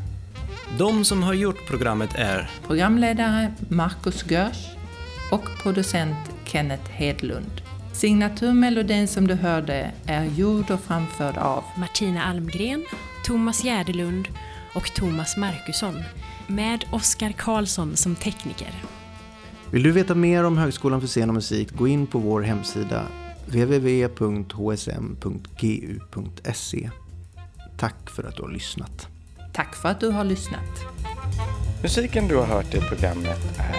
De 0.78 1.04
som 1.04 1.22
har 1.22 1.34
gjort 1.34 1.66
programmet 1.66 2.10
är 2.14 2.50
Programledare 2.66 3.54
Marcus 3.68 4.30
Görs 4.30 4.66
och 5.30 5.44
producent 5.62 6.30
Kenneth 6.44 6.90
Hedlund. 6.90 7.62
Signaturmelodin 7.92 9.08
som 9.08 9.26
du 9.26 9.34
hörde 9.34 9.90
är 10.06 10.24
gjord 10.24 10.70
och 10.70 10.80
framförd 10.80 11.36
av 11.36 11.64
Martina 11.76 12.24
Almgren, 12.24 12.84
Thomas 13.24 13.64
Gärdelund 13.64 14.28
och 14.74 14.94
Thomas 14.94 15.36
Markusson 15.36 16.04
med 16.50 16.84
Oskar 16.92 17.32
Karlsson 17.32 17.96
som 17.96 18.16
tekniker. 18.16 18.74
Vill 19.70 19.82
du 19.82 19.90
veta 19.90 20.14
mer 20.14 20.44
om 20.44 20.58
Högskolan 20.58 21.00
för 21.00 21.08
scen 21.08 21.28
och 21.28 21.34
musik, 21.34 21.72
gå 21.72 21.88
in 21.88 22.06
på 22.06 22.18
vår 22.18 22.40
hemsida 22.40 23.06
www.hsm.gu.se. 23.46 24.50
Tack 27.76 28.10
för 28.10 28.24
att 28.24 28.36
du 28.36 28.42
har 28.42 28.50
lyssnat. 28.50 29.08
Tack 29.52 29.74
för 29.76 29.88
att 29.88 30.00
du 30.00 30.08
har 30.08 30.24
lyssnat. 30.24 30.84
Musiken 31.82 32.28
du 32.28 32.36
har 32.36 32.46
hört 32.46 32.74
i 32.74 32.80
programmet 32.80 33.58
är 33.58 33.76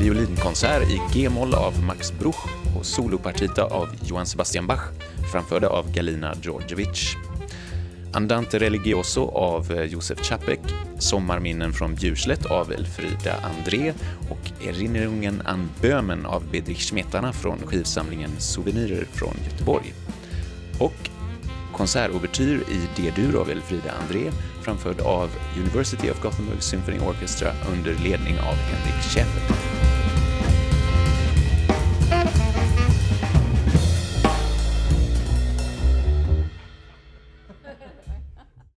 Violinkonsert 0.00 0.90
i 0.90 1.00
G-moll 1.12 1.54
av 1.54 1.82
Max 1.84 2.12
Bruch 2.18 2.48
och 2.78 2.86
solopartita 2.86 3.64
av 3.64 3.88
Johann 4.04 4.26
Sebastian 4.26 4.66
Bach 4.66 4.82
framförda 5.32 5.68
av 5.68 5.92
Galina 5.92 6.34
Djordjevic. 6.42 7.16
Andante 8.12 8.58
religioso 8.58 9.30
av 9.30 9.72
Josef 9.72 10.22
Čapek, 10.22 10.60
Sommarminnen 11.02 11.72
från 11.72 11.94
Bjurslätt 11.94 12.46
av 12.46 12.72
Elfrida 12.72 13.36
André 13.42 13.92
och 14.30 14.66
Erinnerungen 14.66 15.42
an 15.44 15.70
Böhmen 15.80 16.26
av 16.26 16.44
Bedrich 16.50 16.88
Smetana 16.88 17.32
från 17.32 17.58
skivsamlingen 17.66 18.30
Souvenirer 18.38 19.04
från 19.04 19.34
Göteborg. 19.44 19.94
Och 20.78 21.10
konsertouvertyr 21.72 22.64
i 22.70 22.80
D-dur 22.96 23.40
av 23.40 23.50
Elfrida 23.50 23.92
André 24.02 24.30
framförd 24.62 25.00
av 25.00 25.30
University 25.58 26.10
of 26.10 26.22
Gothenburg 26.22 26.62
Symphony 26.62 26.98
Orchestra 26.98 27.52
under 27.72 27.94
ledning 27.94 28.38
av 28.38 28.54
Henrik 28.54 29.02
Schäfer. 29.02 29.71